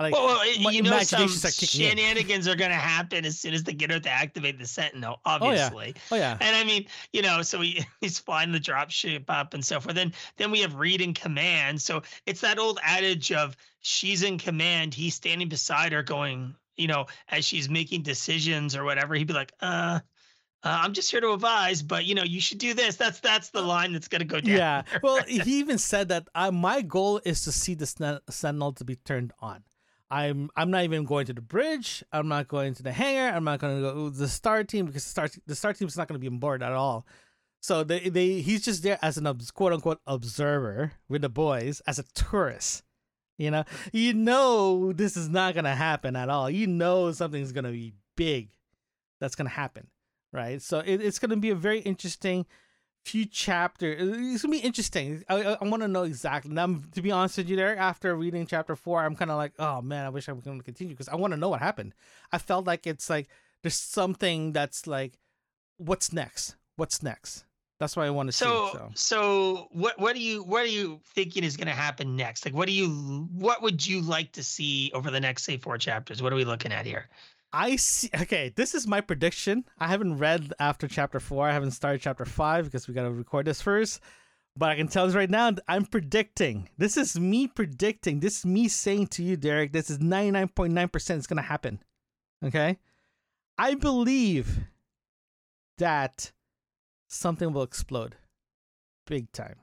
Like, 0.00 0.12
Well, 0.12 0.26
well, 0.26 0.60
my 0.60 0.72
you 0.72 0.82
know, 0.82 0.98
some 1.00 1.28
kicking 1.28 1.82
in. 1.82 1.96
shenanigans 1.96 2.48
are 2.48 2.56
going 2.56 2.72
to 2.72 2.76
happen 2.76 3.24
as 3.24 3.38
soon 3.38 3.54
as 3.54 3.62
they 3.62 3.74
get 3.74 3.92
her 3.92 4.00
to 4.00 4.10
activate 4.10 4.58
the 4.58 4.66
Sentinel, 4.66 5.20
obviously. 5.24 5.94
oh 6.10 6.16
yeah, 6.16 6.16
oh, 6.16 6.16
yeah. 6.16 6.38
And 6.40 6.56
I 6.56 6.64
mean, 6.64 6.86
you 7.12 7.22
know, 7.22 7.42
so 7.42 7.60
he, 7.60 7.84
he's 8.00 8.18
flying 8.18 8.50
the 8.50 8.58
drop 8.58 8.90
ship 8.90 9.24
up 9.28 9.54
and 9.54 9.64
so 9.64 9.78
forth. 9.78 9.94
Then 9.94 10.12
then 10.36 10.50
we 10.50 10.60
have 10.62 10.74
Reed 10.74 11.00
in 11.00 11.14
command. 11.14 11.80
So 11.80 12.02
it's 12.26 12.40
that 12.40 12.58
old 12.58 12.80
adage 12.82 13.30
of 13.30 13.56
she's 13.82 14.24
in 14.24 14.36
command, 14.36 14.94
he's 14.94 15.14
standing 15.14 15.48
beside 15.48 15.92
her, 15.92 16.02
going, 16.02 16.56
you 16.76 16.86
know, 16.86 17.06
as 17.28 17.44
she's 17.44 17.68
making 17.68 18.02
decisions 18.02 18.76
or 18.76 18.84
whatever. 18.84 19.14
He'd 19.14 19.26
be 19.26 19.34
like, 19.34 19.52
uh. 19.60 20.00
Uh, 20.66 20.80
I'm 20.82 20.94
just 20.94 21.10
here 21.10 21.20
to 21.20 21.32
advise, 21.32 21.82
but 21.82 22.06
you 22.06 22.14
know 22.14 22.22
you 22.22 22.40
should 22.40 22.56
do 22.56 22.72
this. 22.72 22.96
That's 22.96 23.20
that's 23.20 23.50
the 23.50 23.60
line 23.60 23.92
that's 23.92 24.08
gonna 24.08 24.24
go 24.24 24.40
down. 24.40 24.56
Yeah. 24.56 24.82
Well, 25.02 25.22
he 25.28 25.58
even 25.58 25.76
said 25.76 26.08
that 26.08 26.26
uh, 26.34 26.50
my 26.52 26.80
goal 26.80 27.20
is 27.22 27.44
to 27.44 27.52
see 27.52 27.74
the 27.74 27.84
Sen- 27.84 28.20
Sentinel 28.30 28.72
to 28.72 28.84
be 28.86 28.96
turned 28.96 29.34
on. 29.40 29.62
I'm 30.10 30.48
I'm 30.56 30.70
not 30.70 30.84
even 30.84 31.04
going 31.04 31.26
to 31.26 31.32
the 31.32 31.40
bridge. 31.40 32.04
I'm 32.12 32.28
not 32.28 32.48
going 32.48 32.72
to 32.74 32.82
the 32.82 32.92
hangar. 32.92 33.34
I'm 33.36 33.44
not 33.44 33.58
going 33.58 33.76
to 33.76 33.82
go 33.82 34.10
to 34.10 34.16
the 34.16 34.28
star 34.28 34.62
team 34.64 34.86
because 34.86 35.04
the 35.04 35.10
star 35.10 35.28
the 35.46 35.54
star 35.54 35.72
team's 35.72 35.96
not 35.96 36.08
going 36.08 36.18
to 36.18 36.20
be 36.20 36.28
on 36.28 36.38
board 36.38 36.62
at 36.62 36.72
all. 36.72 37.06
So 37.60 37.82
they 37.82 38.08
they 38.10 38.40
he's 38.40 38.64
just 38.64 38.82
there 38.82 38.98
as 39.02 39.16
an 39.16 39.26
quote 39.54 39.72
unquote 39.72 40.00
observer 40.06 40.92
with 41.08 41.22
the 41.22 41.28
boys 41.28 41.80
as 41.86 41.98
a 41.98 42.04
tourist. 42.14 42.82
You 43.36 43.50
know, 43.50 43.64
you 43.92 44.14
know 44.14 44.92
this 44.92 45.16
is 45.16 45.28
not 45.28 45.54
to 45.64 45.74
happen 45.74 46.14
at 46.16 46.28
all. 46.28 46.48
You 46.48 46.66
know 46.66 47.10
something's 47.12 47.52
to 47.64 47.72
be 47.72 47.94
big 48.16 48.50
that's 49.20 49.34
to 49.48 49.54
happen, 49.54 49.88
right? 50.32 50.62
So 50.62 50.78
it, 50.78 51.00
it's 51.00 51.18
to 51.30 51.36
be 51.36 51.50
a 51.50 51.56
very 51.56 51.80
interesting 51.80 52.46
few 53.04 53.26
chapters. 53.26 54.00
Uh, 54.00 54.14
it's 54.16 54.42
gonna 54.42 54.52
be 54.52 54.58
interesting. 54.58 55.24
I, 55.28 55.42
I, 55.42 55.58
I 55.60 55.64
want 55.64 55.82
to 55.82 55.88
know 55.88 56.04
exactly. 56.04 56.52
Now, 56.52 56.80
to 56.92 57.02
be 57.02 57.10
honest 57.10 57.36
with 57.38 57.48
you, 57.48 57.56
there 57.56 57.76
after 57.76 58.14
reading 58.14 58.46
chapter 58.46 58.76
four, 58.76 59.04
I'm 59.04 59.16
kind 59.16 59.30
of 59.30 59.36
like, 59.36 59.52
oh 59.58 59.82
man, 59.82 60.06
I 60.06 60.10
wish 60.10 60.28
I 60.28 60.32
was 60.32 60.44
to 60.58 60.64
continue 60.64 60.94
because 60.94 61.08
I 61.08 61.16
want 61.16 61.32
to 61.32 61.36
know 61.36 61.48
what 61.48 61.60
happened. 61.60 61.94
I 62.32 62.38
felt 62.38 62.66
like 62.66 62.86
it's 62.86 63.10
like 63.10 63.28
there's 63.62 63.74
something 63.74 64.52
that's 64.52 64.86
like, 64.86 65.18
what's 65.76 66.12
next? 66.12 66.56
What's 66.76 67.02
next? 67.02 67.44
That's 67.80 67.96
what 67.96 68.06
I 68.06 68.10
want 68.10 68.28
to 68.28 68.32
So, 68.32 68.66
see. 68.66 68.78
So 68.78 68.90
so 68.94 69.68
what 69.72 69.98
what 69.98 70.14
do 70.14 70.22
you 70.22 70.42
what 70.44 70.62
are 70.62 70.66
you 70.66 71.00
thinking 71.14 71.42
is 71.44 71.56
going 71.56 71.66
to 71.66 71.72
happen 71.72 72.16
next? 72.16 72.44
Like, 72.44 72.54
what 72.54 72.66
do 72.66 72.72
you 72.72 73.28
what 73.32 73.62
would 73.62 73.86
you 73.86 74.00
like 74.00 74.32
to 74.32 74.44
see 74.44 74.90
over 74.94 75.10
the 75.10 75.20
next 75.20 75.44
say 75.44 75.56
four 75.56 75.76
chapters? 75.78 76.22
What 76.22 76.32
are 76.32 76.36
we 76.36 76.44
looking 76.44 76.72
at 76.72 76.86
here? 76.86 77.08
I 77.52 77.76
see. 77.76 78.10
Okay, 78.20 78.52
this 78.56 78.74
is 78.74 78.86
my 78.86 79.00
prediction. 79.00 79.64
I 79.78 79.88
haven't 79.88 80.18
read 80.18 80.52
after 80.58 80.88
chapter 80.88 81.20
four. 81.20 81.48
I 81.48 81.52
haven't 81.52 81.72
started 81.72 82.00
chapter 82.00 82.24
five 82.24 82.64
because 82.64 82.88
we 82.88 82.94
got 82.94 83.04
to 83.04 83.10
record 83.10 83.46
this 83.46 83.60
first. 83.60 84.00
But 84.56 84.70
I 84.70 84.76
can 84.76 84.86
tell 84.86 85.08
you 85.08 85.16
right 85.16 85.30
now, 85.30 85.50
I'm 85.66 85.84
predicting. 85.84 86.68
This 86.78 86.96
is 86.96 87.18
me 87.18 87.48
predicting. 87.48 88.20
This 88.20 88.38
is 88.38 88.46
me 88.46 88.68
saying 88.68 89.08
to 89.08 89.22
you, 89.22 89.36
Derek, 89.36 89.72
this 89.72 89.90
is 89.90 89.98
99.9% 89.98 91.18
is 91.18 91.26
going 91.26 91.38
to 91.38 91.42
happen. 91.42 91.80
Okay? 92.44 92.78
I 93.58 93.74
believe 93.74 94.60
that 95.78 96.30
something 97.08 97.52
will 97.52 97.62
explode 97.62 98.16
big 99.06 99.30
time. 99.32 99.56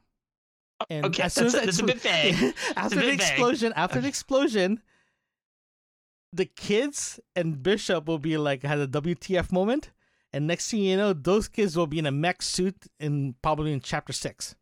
And 0.89 1.05
okay, 1.07 1.23
as 1.23 1.33
soon 1.33 1.47
as 1.47 1.53
a- 1.55 1.59
that's 1.61 1.79
a 1.79 1.83
bit 1.83 2.01
vague. 2.01 2.55
after 2.75 2.95
a 2.97 3.01
the 3.01 3.05
bit 3.07 3.19
vague. 3.19 3.21
explosion, 3.21 3.73
after 3.75 4.01
the 4.01 4.07
explosion, 4.07 4.81
the 6.33 6.45
kids 6.45 7.19
and 7.35 7.61
Bishop 7.61 8.05
will 8.07 8.19
be 8.19 8.37
like 8.37 8.63
had 8.63 8.79
a 8.79 8.87
WTF 8.87 9.51
moment, 9.51 9.91
and 10.33 10.47
next 10.47 10.71
thing 10.71 10.81
you 10.81 10.97
know, 10.97 11.13
those 11.13 11.47
kids 11.47 11.75
will 11.75 11.87
be 11.87 11.99
in 11.99 12.05
a 12.05 12.11
mech 12.11 12.41
suit 12.41 12.75
in 12.99 13.35
probably 13.41 13.73
in 13.73 13.81
chapter 13.81 14.13
six. 14.13 14.55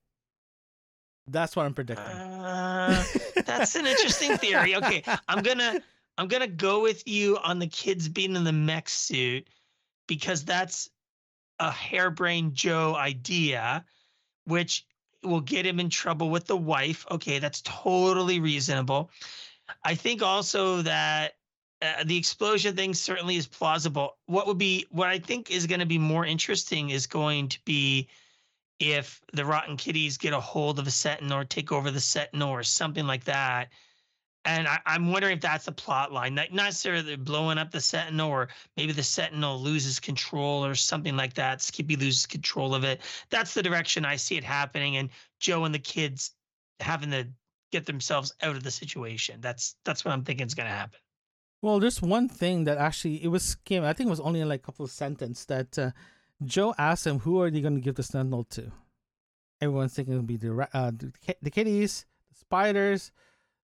That's 1.27 1.55
what 1.55 1.65
I'm 1.67 1.73
predicting. 1.75 2.05
Uh, 2.05 3.03
that's 3.45 3.75
an 3.75 3.85
interesting 3.85 4.35
theory. 4.37 4.75
Okay, 4.75 5.03
I'm 5.29 5.43
gonna 5.43 5.79
I'm 6.17 6.27
gonna 6.27 6.47
go 6.47 6.81
with 6.81 7.07
you 7.07 7.37
on 7.37 7.59
the 7.59 7.67
kids 7.67 8.09
being 8.09 8.35
in 8.35 8.43
the 8.43 8.51
mech 8.51 8.89
suit 8.89 9.47
because 10.07 10.43
that's 10.43 10.89
a 11.59 11.71
harebrained 11.71 12.53
Joe 12.53 12.95
idea, 12.95 13.85
which 14.45 14.85
will 15.23 15.41
get 15.41 15.65
him 15.65 15.79
in 15.79 15.89
trouble 15.89 16.29
with 16.29 16.47
the 16.47 16.57
wife. 16.57 17.05
Okay, 17.11 17.39
that's 17.39 17.61
totally 17.63 18.39
reasonable. 18.39 19.11
I 19.83 19.95
think 19.95 20.21
also 20.21 20.81
that 20.83 21.33
uh, 21.81 22.03
the 22.05 22.17
explosion 22.17 22.75
thing 22.75 22.93
certainly 22.93 23.35
is 23.35 23.47
plausible. 23.47 24.17
What 24.25 24.47
would 24.47 24.57
be 24.57 24.85
what 24.89 25.07
I 25.07 25.19
think 25.19 25.51
is 25.51 25.67
going 25.67 25.79
to 25.79 25.85
be 25.85 25.97
more 25.97 26.25
interesting 26.25 26.89
is 26.89 27.07
going 27.07 27.49
to 27.49 27.59
be 27.65 28.07
if 28.79 29.21
the 29.33 29.45
Rotten 29.45 29.77
Kitties 29.77 30.17
get 30.17 30.33
a 30.33 30.39
hold 30.39 30.79
of 30.79 30.87
a 30.87 30.91
Sentinel 30.91 31.39
or 31.39 31.45
take 31.45 31.71
over 31.71 31.91
the 31.91 31.99
Sentinel 31.99 32.49
or 32.49 32.63
something 32.63 33.05
like 33.05 33.25
that. 33.25 33.69
And 34.45 34.67
I, 34.67 34.79
I'm 34.85 35.11
wondering 35.11 35.35
if 35.35 35.41
that's 35.41 35.67
a 35.67 35.71
plot 35.71 36.13
line, 36.13 36.33
not 36.33 36.53
necessarily 36.53 37.15
blowing 37.17 37.57
up 37.57 37.71
the 37.71 37.81
Sentinel, 37.81 38.29
or 38.29 38.49
maybe 38.77 38.93
the 38.93 39.03
Sentinel 39.03 39.59
loses 39.59 39.99
control 39.99 40.65
or 40.65 40.75
something 40.75 41.17
like 41.17 41.33
that. 41.33 41.61
Skippy 41.61 41.95
loses 41.95 42.25
control 42.25 42.73
of 42.73 42.83
it. 42.83 43.01
That's 43.29 43.53
the 43.53 43.61
direction 43.63 44.05
I 44.05 44.15
see 44.15 44.37
it 44.37 44.43
happening, 44.43 44.97
and 44.97 45.09
Joe 45.39 45.65
and 45.65 45.75
the 45.75 45.79
kids 45.79 46.31
having 46.79 47.11
to 47.11 47.27
get 47.71 47.85
themselves 47.85 48.33
out 48.41 48.55
of 48.55 48.63
the 48.63 48.71
situation. 48.71 49.41
That's 49.41 49.75
that's 49.83 50.05
what 50.05 50.13
I'm 50.13 50.23
thinking 50.23 50.47
is 50.47 50.55
going 50.55 50.69
to 50.69 50.75
happen. 50.75 50.99
Well, 51.61 51.79
there's 51.79 52.01
one 52.01 52.29
thing 52.29 52.63
that 52.63 52.77
actually 52.77 53.23
it 53.23 53.27
was 53.27 53.43
skim. 53.43 53.83
I 53.83 53.93
think 53.93 54.07
it 54.07 54.11
was 54.11 54.21
only 54.21 54.43
like 54.45 54.61
a 54.61 54.63
couple 54.63 54.85
of 54.85 54.91
sentences 54.91 55.45
that 55.45 55.77
uh, 55.77 55.91
Joe 56.43 56.73
asked 56.77 57.05
him, 57.05 57.19
"Who 57.19 57.41
are 57.41 57.51
they 57.51 57.61
going 57.61 57.75
to 57.75 57.81
give 57.81 57.95
the 57.95 58.03
Sentinel 58.03 58.45
to?" 58.51 58.71
Everyone's 59.61 59.93
thinking 59.93 60.13
it'll 60.13 60.23
be 60.23 60.37
the 60.37 60.67
uh, 60.73 60.91
the, 60.91 61.11
the 61.41 61.51
kitties, 61.51 62.05
the 62.31 62.37
spiders, 62.37 63.11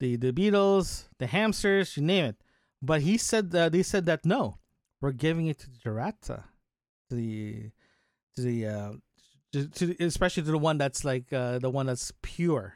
the 0.00 0.16
the 0.16 0.32
beetles, 0.32 1.08
the 1.18 1.26
hamsters, 1.26 1.96
you 1.96 2.02
name 2.02 2.24
it. 2.26 2.36
but 2.82 3.02
he 3.02 3.16
said 3.18 3.50
that 3.52 3.72
they 3.72 3.82
said 3.82 4.06
that 4.06 4.24
no, 4.24 4.58
we're 5.00 5.12
giving 5.12 5.46
it 5.46 5.58
to 5.60 5.66
Jarata, 5.70 6.44
to 7.10 7.16
the 7.16 7.70
to 8.36 8.42
the 8.42 8.66
uh, 8.66 8.92
to, 9.52 9.68
to 9.68 10.04
especially 10.04 10.42
to 10.44 10.50
the 10.50 10.58
one 10.58 10.78
that's 10.78 11.04
like 11.04 11.32
uh, 11.32 11.58
the 11.58 11.70
one 11.70 11.86
that's 11.86 12.12
pure, 12.22 12.74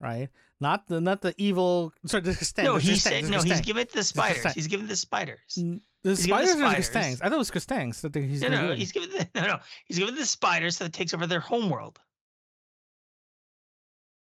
right? 0.00 0.28
Not 0.60 0.88
the 0.88 1.00
not 1.00 1.20
the 1.20 1.34
evil. 1.36 1.92
Sorry, 2.06 2.22
the. 2.22 2.62
No, 2.62 2.76
he 2.76 2.96
said 2.96 3.28
no. 3.28 3.40
He's 3.42 3.60
giving 3.60 3.82
it 3.82 3.90
to 3.90 3.96
the 3.96 4.04
spiders. 4.04 4.52
He's 4.52 4.66
giving 4.66 4.86
the 4.86 4.96
spiders. 4.96 5.40
The 5.56 6.10
He's 6.10 6.26
giving 6.26 6.46
spiders 6.46 6.56
the 6.56 6.66
or 6.66 6.74
the 6.76 6.82
spiders. 6.82 7.20
I 7.22 7.24
thought 7.28 7.34
it 7.34 7.38
was 7.38 7.50
Kristangs 7.50 8.00
that 8.02 8.14
he's 8.14 8.42
no, 8.42 8.48
no, 8.48 8.68
give 8.68 8.78
he's 8.78 8.92
giving 8.92 9.10
the, 9.10 9.28
no, 9.34 9.46
no. 9.46 9.58
He's 9.86 9.98
giving 9.98 10.14
the 10.14 10.26
spiders 10.26 10.76
so 10.76 10.84
it 10.84 10.92
takes 10.92 11.14
over 11.14 11.26
their 11.26 11.40
homeworld. 11.40 11.98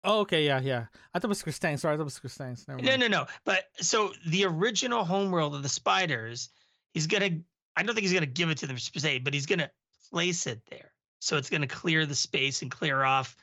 Oh, 0.04 0.22
okay, 0.22 0.46
yeah, 0.46 0.60
yeah. 0.62 0.86
I 1.14 1.20
thought 1.20 1.26
it 1.26 1.30
was 1.30 1.44
Kristangs. 1.44 1.80
Sorry, 1.82 1.94
I 1.94 1.98
thought 1.98 2.02
it 2.12 2.24
was. 2.24 2.40
Never 2.68 2.82
No, 2.82 2.90
mind. 2.90 3.00
no, 3.02 3.08
no. 3.08 3.26
But 3.46 3.66
so 3.80 4.12
the 4.28 4.46
original 4.46 5.04
homeworld 5.04 5.54
of 5.56 5.64
the 5.64 5.70
spiders, 5.70 6.50
he's 6.94 7.08
gonna. 7.08 7.30
I 7.76 7.84
don't 7.84 7.94
think 7.96 8.04
he's 8.04 8.14
gonna 8.14 8.26
give 8.26 8.50
it 8.50 8.58
to 8.60 8.68
them 8.68 8.76
per 8.78 9.00
se, 9.00 9.20
but 9.20 9.34
he's 9.34 9.46
gonna 9.46 9.70
place 10.12 10.48
it 10.48 10.62
there. 10.70 10.92
So 11.20 11.38
it's 11.38 11.50
gonna 11.50 11.68
clear 11.68 12.06
the 12.06 12.16
space 12.16 12.64
and 12.64 12.72
clear 12.72 13.04
off 13.04 13.36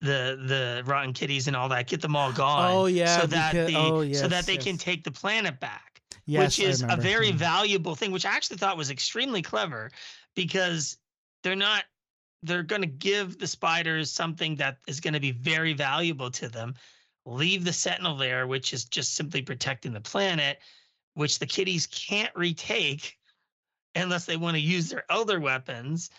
the 0.00 0.38
the 0.46 0.82
rotten 0.86 1.12
kitties 1.12 1.48
and 1.48 1.56
all 1.56 1.68
that. 1.70 1.88
Get 1.88 2.00
them 2.00 2.14
all 2.14 2.32
gone. 2.32 2.70
Oh, 2.72 2.86
yeah, 2.86 3.20
So 3.20 3.26
that 3.26 3.52
because- 3.52 3.68
the 3.72 3.76
oh, 3.76 4.12
so 4.12 4.28
that 4.28 4.46
they 4.46 4.56
can 4.56 4.78
take 4.78 5.02
the 5.02 5.10
planet 5.10 5.58
back. 5.58 6.00
Yes, 6.26 6.58
which 6.58 6.66
is 6.68 6.82
a 6.88 6.96
very 6.96 7.32
Mm. 7.32 7.36
valuable 7.36 7.94
thing, 7.96 8.12
which 8.12 8.24
I 8.24 8.30
actually 8.30 8.58
thought 8.58 8.76
was 8.76 8.90
extremely 8.90 9.42
clever 9.42 9.90
because 10.36 10.96
they're 11.42 11.56
not 11.56 11.84
they're 12.42 12.62
going 12.62 12.82
to 12.82 12.88
give 12.88 13.38
the 13.38 13.46
spiders 13.46 14.10
something 14.10 14.56
that 14.56 14.78
is 14.86 15.00
going 15.00 15.14
to 15.14 15.20
be 15.20 15.32
very 15.32 15.72
valuable 15.72 16.30
to 16.30 16.48
them. 16.48 16.74
Leave 17.26 17.64
the 17.64 17.72
sentinel 17.72 18.16
there, 18.16 18.46
which 18.46 18.72
is 18.72 18.84
just 18.84 19.14
simply 19.14 19.42
protecting 19.42 19.92
the 19.92 20.00
planet, 20.00 20.58
which 21.14 21.38
the 21.38 21.46
kitties 21.46 21.86
can't 21.86 22.34
retake 22.36 23.18
unless 23.94 24.24
they 24.24 24.36
want 24.36 24.54
to 24.54 24.60
use 24.60 24.88
their 24.88 25.04
other 25.10 25.40
weapons, 25.40 26.10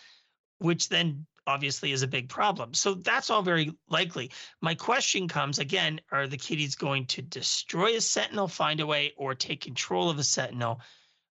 which 0.58 0.88
then 0.88 1.26
obviously 1.46 1.92
is 1.92 2.02
a 2.02 2.08
big 2.08 2.28
problem. 2.28 2.74
So 2.74 2.94
that's 2.94 3.30
all 3.30 3.42
very 3.42 3.72
likely. 3.88 4.30
My 4.60 4.74
question 4.74 5.26
comes 5.26 5.58
again 5.58 6.00
are 6.12 6.26
the 6.26 6.36
kitties 6.36 6.74
going 6.74 7.06
to 7.06 7.22
destroy 7.22 7.96
a 7.96 8.00
sentinel, 8.00 8.46
find 8.46 8.80
a 8.80 8.86
way, 8.86 9.12
or 9.16 9.34
take 9.34 9.62
control 9.62 10.10
of 10.10 10.18
a 10.18 10.24
sentinel? 10.24 10.80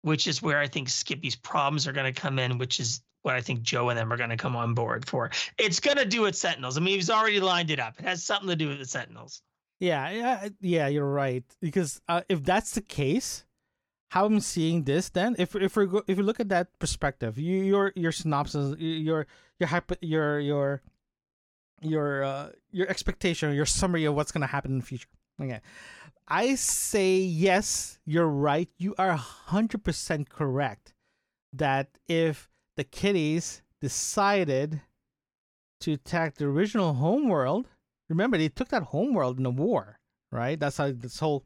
Which 0.03 0.29
is 0.29 0.41
where 0.41 0.61
I 0.61 0.69
think 0.69 0.89
Skippy's 0.89 1.35
problems 1.35 1.87
are 1.87 1.93
going 1.93 2.13
to 2.13 2.21
come 2.21 2.39
in, 2.39 2.59
which 2.59 2.79
is 2.79 3.03
what 3.27 3.35
I 3.35 3.41
think 3.41 3.63
Joe 3.63 3.91
and 3.91 3.99
them 3.99 4.13
are 4.13 4.17
going 4.17 4.31
to 4.31 4.37
come 4.37 4.55
on 4.55 4.73
board 4.73 5.07
for. 5.07 5.31
It's 5.59 5.81
going 5.81 5.99
to 5.99 6.07
do 6.07 6.23
with 6.23 6.37
sentinels. 6.37 6.79
I 6.79 6.81
mean, 6.81 6.95
he's 6.95 7.11
already 7.11 7.41
lined 7.41 7.71
it 7.73 7.81
up. 7.81 7.99
It 7.99 8.05
has 8.07 8.23
something 8.23 8.49
to 8.49 8.57
do 8.57 8.69
with 8.69 8.79
the 8.79 8.87
sentinels. 8.87 9.43
Yeah, 9.81 10.09
yeah, 10.11 10.49
yeah. 10.61 10.87
You're 10.87 11.11
right 11.11 11.45
because 11.61 12.01
uh, 12.09 12.23
if 12.31 12.43
that's 12.43 12.71
the 12.71 12.81
case, 12.81 13.45
how 14.09 14.25
I'm 14.25 14.41
seeing 14.41 14.85
this, 14.85 15.11
then 15.11 15.37
if 15.39 15.55
if 15.55 15.77
we 15.77 15.87
if 16.07 16.17
you 16.17 16.23
look 16.23 16.41
at 16.41 16.49
that 16.49 16.79
perspective, 16.79 17.37
you, 17.37 17.63
your 17.63 17.93
your 17.95 18.13
synopsis, 18.13 18.75
your 18.79 19.27
your 19.59 19.69
hypo, 19.69 19.97
your 20.01 20.41
your 20.41 20.83
your 21.83 22.25
uh, 22.25 22.49
your 22.71 22.89
expectation, 22.89 23.53
your 23.53 23.67
summary 23.67 24.07
of 24.07 24.15
what's 24.15 24.33
gonna 24.33 24.47
happen 24.47 24.71
in 24.71 24.79
the 24.79 24.85
future. 24.85 25.09
Okay, 25.39 25.61
I 26.27 26.55
say 26.55 27.19
yes. 27.19 27.99
You're 28.07 28.29
right. 28.29 28.71
You 28.79 28.95
are 28.97 29.13
hundred 29.13 29.85
percent 29.85 30.31
correct 30.31 30.95
that 31.53 31.89
if 32.09 32.49
the 32.77 32.85
kitties 32.85 33.63
decided 33.81 34.81
to 35.81 35.93
attack 35.93 36.37
the 36.37 36.47
original 36.47 36.95
homeworld 36.95 37.67
remember 38.09 38.39
they 38.39 38.49
took 38.49 38.69
that 38.69 38.85
homeworld 38.85 39.39
in 39.39 39.43
the 39.43 39.51
war, 39.51 39.99
right? 40.31 40.59
That's 40.59 40.77
how 40.77 40.93
this 40.93 41.19
whole 41.19 41.45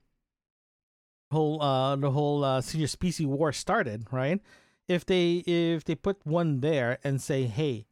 whole 1.31 1.63
uh 1.63 1.97
the 1.97 2.11
whole 2.11 2.45
uh, 2.45 2.61
senior 2.61 2.87
species 2.87 3.27
war 3.27 3.53
started, 3.53 4.07
right? 4.11 4.41
If 4.89 5.07
they 5.07 5.45
if 5.47 5.85
they 5.85 5.95
put 5.95 6.25
one 6.27 6.61
there 6.61 6.99
and 7.05 7.23
say, 7.23 7.45
"Hey, 7.45 7.87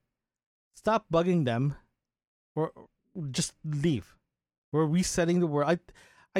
stop 0.74 1.06
bugging 1.12 1.44
them," 1.44 1.76
or 2.56 2.72
just 3.30 3.54
leave, 3.64 4.16
we're 4.72 4.86
resetting 4.86 5.40
the 5.40 5.46
world. 5.46 5.70
I 5.70 5.78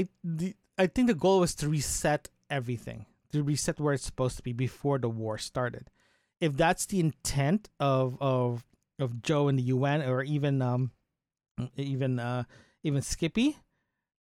I 0.01 0.09
the, 0.25 0.55
I 0.77 0.87
think 0.87 1.09
the 1.09 1.15
goal 1.15 1.41
was 1.41 1.55
to 1.57 1.69
reset 1.69 2.29
everything, 2.51 3.07
to 3.33 3.43
reset 3.43 3.81
where 3.81 3.95
it's 3.95 4.05
supposed 4.05 4.37
to 4.37 4.43
be 4.43 4.53
before 4.53 4.99
the 4.99 5.09
war 5.09 5.39
started. 5.39 5.91
If 6.41 6.57
that's 6.57 6.87
the 6.87 7.01
intent 7.01 7.69
of 7.81 8.17
of 8.21 8.65
of 8.99 9.23
Joe 9.23 9.49
and 9.49 9.59
the 9.59 9.65
UN, 9.65 10.03
or 10.03 10.23
even 10.23 10.63
um 10.63 10.93
even 11.77 12.19
uh 12.19 12.45
even 12.83 13.03
Skippy, 13.03 13.59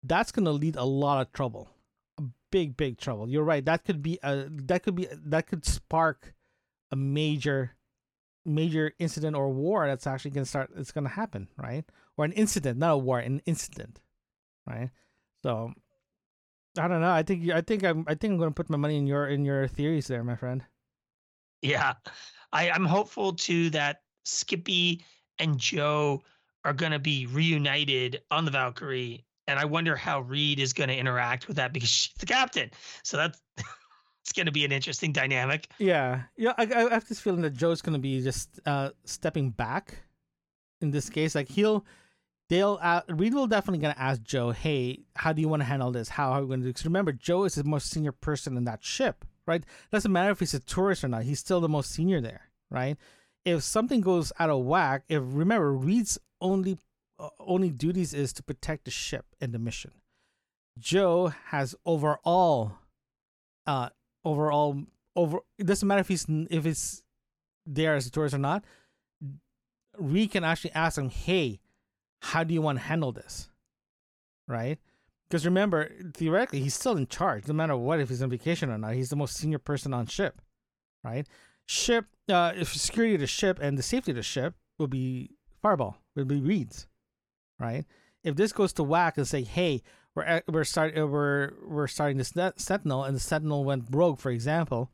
that's 0.02 0.32
gonna 0.32 0.52
lead 0.52 0.76
a 0.76 0.84
lot 0.84 1.20
of 1.20 1.32
trouble, 1.32 1.70
a 2.18 2.22
big 2.50 2.76
big 2.76 2.98
trouble. 2.98 3.28
You're 3.28 3.44
right. 3.44 3.64
That 3.64 3.84
could 3.84 4.02
be 4.02 4.18
a 4.22 4.46
that 4.48 4.82
could 4.82 4.94
be 4.94 5.08
that 5.12 5.46
could 5.46 5.64
spark 5.64 6.34
a 6.90 6.96
major 6.96 7.76
major 8.44 8.92
incident 8.98 9.36
or 9.36 9.50
war 9.50 9.86
that's 9.86 10.06
actually 10.06 10.32
gonna 10.32 10.46
start. 10.46 10.70
It's 10.76 10.92
gonna 10.92 11.08
happen, 11.08 11.48
right? 11.56 11.84
Or 12.16 12.24
an 12.24 12.32
incident, 12.32 12.78
not 12.78 12.92
a 12.92 12.98
war, 12.98 13.18
an 13.20 13.42
incident, 13.46 14.00
right? 14.66 14.90
So 15.42 15.72
I 16.78 16.88
don't 16.88 17.00
know. 17.00 17.10
I 17.10 17.22
think 17.22 17.50
I 17.50 17.60
think 17.60 17.84
I'm 17.84 18.04
I 18.06 18.14
think 18.14 18.32
I'm 18.32 18.38
gonna 18.38 18.50
put 18.50 18.70
my 18.70 18.76
money 18.76 18.96
in 18.96 19.06
your 19.06 19.28
in 19.28 19.44
your 19.44 19.68
theories 19.68 20.06
there, 20.06 20.24
my 20.24 20.36
friend. 20.36 20.64
Yeah. 21.62 21.94
I, 22.52 22.70
I'm 22.70 22.84
hopeful 22.84 23.32
too 23.32 23.70
that 23.70 24.02
Skippy 24.24 25.04
and 25.38 25.58
Joe 25.58 26.22
are 26.64 26.72
going 26.72 26.92
to 26.92 26.98
be 26.98 27.26
reunited 27.26 28.22
on 28.30 28.44
the 28.44 28.50
Valkyrie. 28.50 29.24
And 29.46 29.58
I 29.58 29.64
wonder 29.64 29.96
how 29.96 30.20
Reed 30.20 30.60
is 30.60 30.72
going 30.72 30.88
to 30.88 30.96
interact 30.96 31.48
with 31.48 31.56
that 31.56 31.72
because 31.72 31.88
she's 31.88 32.14
the 32.18 32.26
captain. 32.26 32.70
So 33.02 33.16
that's 33.16 33.40
it's 34.22 34.32
going 34.32 34.46
to 34.46 34.52
be 34.52 34.64
an 34.64 34.72
interesting 34.72 35.12
dynamic. 35.12 35.68
Yeah, 35.78 36.22
yeah. 36.36 36.52
I, 36.58 36.64
I 36.64 36.94
have 36.94 37.08
this 37.08 37.20
feeling 37.20 37.42
that 37.42 37.54
Joe's 37.54 37.80
gonna 37.80 37.98
be 37.98 38.20
just 38.20 38.60
uh 38.66 38.90
stepping 39.04 39.50
back 39.50 40.02
in 40.80 40.90
this 40.90 41.08
case. 41.08 41.34
Like 41.34 41.48
he'll, 41.48 41.86
they'll 42.50 42.78
uh, 42.82 43.02
Reed 43.08 43.32
will 43.32 43.46
definitely 43.46 43.80
gonna 43.80 43.94
ask 43.96 44.22
Joe, 44.22 44.50
"Hey, 44.50 45.04
how 45.16 45.32
do 45.32 45.40
you 45.40 45.48
want 45.48 45.60
to 45.60 45.66
handle 45.66 45.90
this? 45.90 46.10
How 46.10 46.32
are 46.32 46.42
we 46.42 46.48
going 46.48 46.60
to 46.60 46.66
do?" 46.66 46.70
Because 46.70 46.84
remember, 46.84 47.12
Joe 47.12 47.44
is 47.44 47.54
the 47.54 47.64
most 47.64 47.90
senior 47.90 48.12
person 48.12 48.56
in 48.58 48.64
that 48.64 48.84
ship, 48.84 49.24
right? 49.48 49.64
Doesn't 49.90 50.12
matter 50.12 50.30
if 50.30 50.38
he's 50.38 50.54
a 50.54 50.60
tourist 50.60 51.02
or 51.02 51.08
not. 51.08 51.24
He's 51.24 51.40
still 51.40 51.60
the 51.60 51.68
most 51.68 51.90
senior 51.90 52.20
there, 52.20 52.50
right? 52.70 52.96
If 53.44 53.62
something 53.62 54.00
goes 54.00 54.30
out 54.38 54.50
of 54.50 54.64
whack, 54.64 55.02
if 55.08 55.22
remember 55.24 55.72
Reed's 55.72 56.18
only 56.40 56.78
uh, 57.18 57.30
only 57.40 57.70
duties 57.70 58.14
is 58.14 58.32
to 58.34 58.42
protect 58.42 58.84
the 58.84 58.90
ship 58.90 59.26
and 59.40 59.52
the 59.52 59.58
mission. 59.58 59.90
Joe 60.78 61.32
has 61.46 61.74
overall, 61.84 62.74
uh, 63.66 63.88
overall 64.24 64.84
over. 65.16 65.40
It 65.58 65.66
doesn't 65.66 65.88
matter 65.88 66.00
if 66.00 66.08
he's 66.08 66.26
if 66.28 66.64
it's 66.64 67.02
there 67.66 67.96
as 67.96 68.06
a 68.06 68.10
tourist 68.10 68.34
or 68.34 68.38
not. 68.38 68.64
Reed 69.96 70.30
can 70.30 70.44
actually 70.44 70.72
ask 70.72 70.96
him, 70.96 71.10
"Hey, 71.10 71.58
how 72.20 72.44
do 72.44 72.54
you 72.54 72.62
want 72.62 72.78
to 72.78 72.84
handle 72.84 73.10
this?" 73.10 73.48
Right? 74.46 74.78
Because 75.28 75.44
remember, 75.44 75.90
theoretically, 76.14 76.60
he's 76.60 76.74
still 76.74 76.96
in 76.96 77.06
charge, 77.06 77.46
no 77.46 77.54
matter 77.54 77.76
what, 77.76 78.00
if 78.00 78.08
he's 78.08 78.22
on 78.22 78.30
vacation 78.30 78.70
or 78.70 78.78
not. 78.78 78.94
He's 78.94 79.10
the 79.10 79.16
most 79.16 79.36
senior 79.36 79.58
person 79.58 79.92
on 79.92 80.06
ship, 80.06 80.40
right? 81.04 81.26
Ship, 81.66 82.06
uh, 82.30 82.52
if 82.56 82.72
security 82.72 83.14
of 83.14 83.20
the 83.20 83.26
ship 83.26 83.58
and 83.60 83.76
the 83.76 83.82
safety 83.82 84.12
of 84.12 84.16
the 84.16 84.22
ship 84.22 84.54
will 84.78 84.86
be 84.86 85.30
Fireball, 85.60 85.98
will 86.16 86.24
be 86.24 86.40
Reed's, 86.40 86.86
right? 87.58 87.84
If 88.24 88.36
this 88.36 88.52
goes 88.52 88.72
to 88.74 88.82
whack 88.82 89.18
and 89.18 89.28
say, 89.28 89.42
"Hey, 89.42 89.82
we're 90.14 90.42
we're 90.48 90.64
starting 90.64 91.10
we're 91.10 91.52
we're 91.62 91.88
starting 91.88 92.16
this 92.16 92.32
Sentinel," 92.56 93.04
and 93.04 93.14
the 93.14 93.20
Sentinel 93.20 93.64
went 93.64 93.84
rogue, 93.90 94.18
for 94.18 94.30
example, 94.30 94.90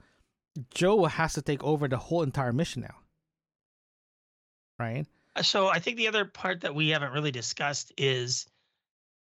Joe 0.74 1.04
has 1.04 1.34
to 1.34 1.42
take 1.42 1.62
over 1.62 1.86
the 1.86 1.96
whole 1.96 2.22
entire 2.22 2.52
mission 2.52 2.82
now, 2.82 2.96
right? 4.78 5.06
Uh, 5.36 5.42
So 5.42 5.68
I 5.68 5.78
think 5.78 5.96
the 5.96 6.08
other 6.08 6.24
part 6.24 6.62
that 6.62 6.74
we 6.74 6.88
haven't 6.88 7.12
really 7.12 7.30
discussed 7.32 7.92
is 7.96 8.46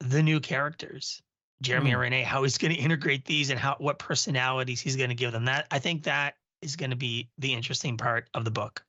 the 0.00 0.22
new 0.22 0.40
characters. 0.40 1.22
Jeremy 1.62 1.92
Mm. 1.92 2.00
Renee, 2.00 2.22
how 2.22 2.42
he's 2.42 2.58
going 2.58 2.74
to 2.74 2.80
integrate 2.80 3.24
these 3.24 3.50
and 3.50 3.58
how 3.58 3.76
what 3.78 3.98
personalities 3.98 4.80
he's 4.80 4.96
going 4.96 5.08
to 5.08 5.14
give 5.14 5.32
them. 5.32 5.46
That 5.46 5.66
I 5.70 5.78
think 5.78 6.04
that 6.04 6.36
is 6.60 6.76
going 6.76 6.90
to 6.90 6.96
be 6.96 7.30
the 7.38 7.54
interesting 7.54 7.96
part 7.96 8.28
of 8.34 8.44
the 8.44 8.50
book. 8.50 8.84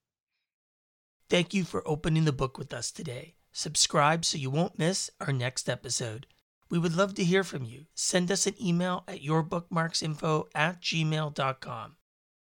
Thank 1.29 1.53
you 1.53 1.63
for 1.63 1.87
opening 1.87 2.25
the 2.25 2.33
book 2.33 2.57
with 2.57 2.73
us 2.73 2.91
today. 2.91 3.35
Subscribe 3.51 4.23
so 4.23 4.37
you 4.37 4.49
won't 4.49 4.79
miss 4.79 5.09
our 5.19 5.33
next 5.33 5.69
episode. 5.69 6.27
We 6.69 6.79
would 6.79 6.95
love 6.95 7.15
to 7.15 7.23
hear 7.23 7.43
from 7.43 7.63
you. 7.63 7.85
Send 7.95 8.31
us 8.31 8.45
an 8.45 8.55
email 8.61 9.03
at 9.07 9.21
yourbookmarksinfo 9.21 10.47
at 10.53 10.81
gmail.com. 10.81 11.95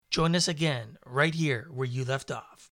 Join 0.09 0.35
us 0.35 0.47
again 0.47 0.97
right 1.05 1.33
here 1.35 1.67
where 1.71 1.87
you 1.87 2.05
left 2.05 2.31
off. 2.31 2.72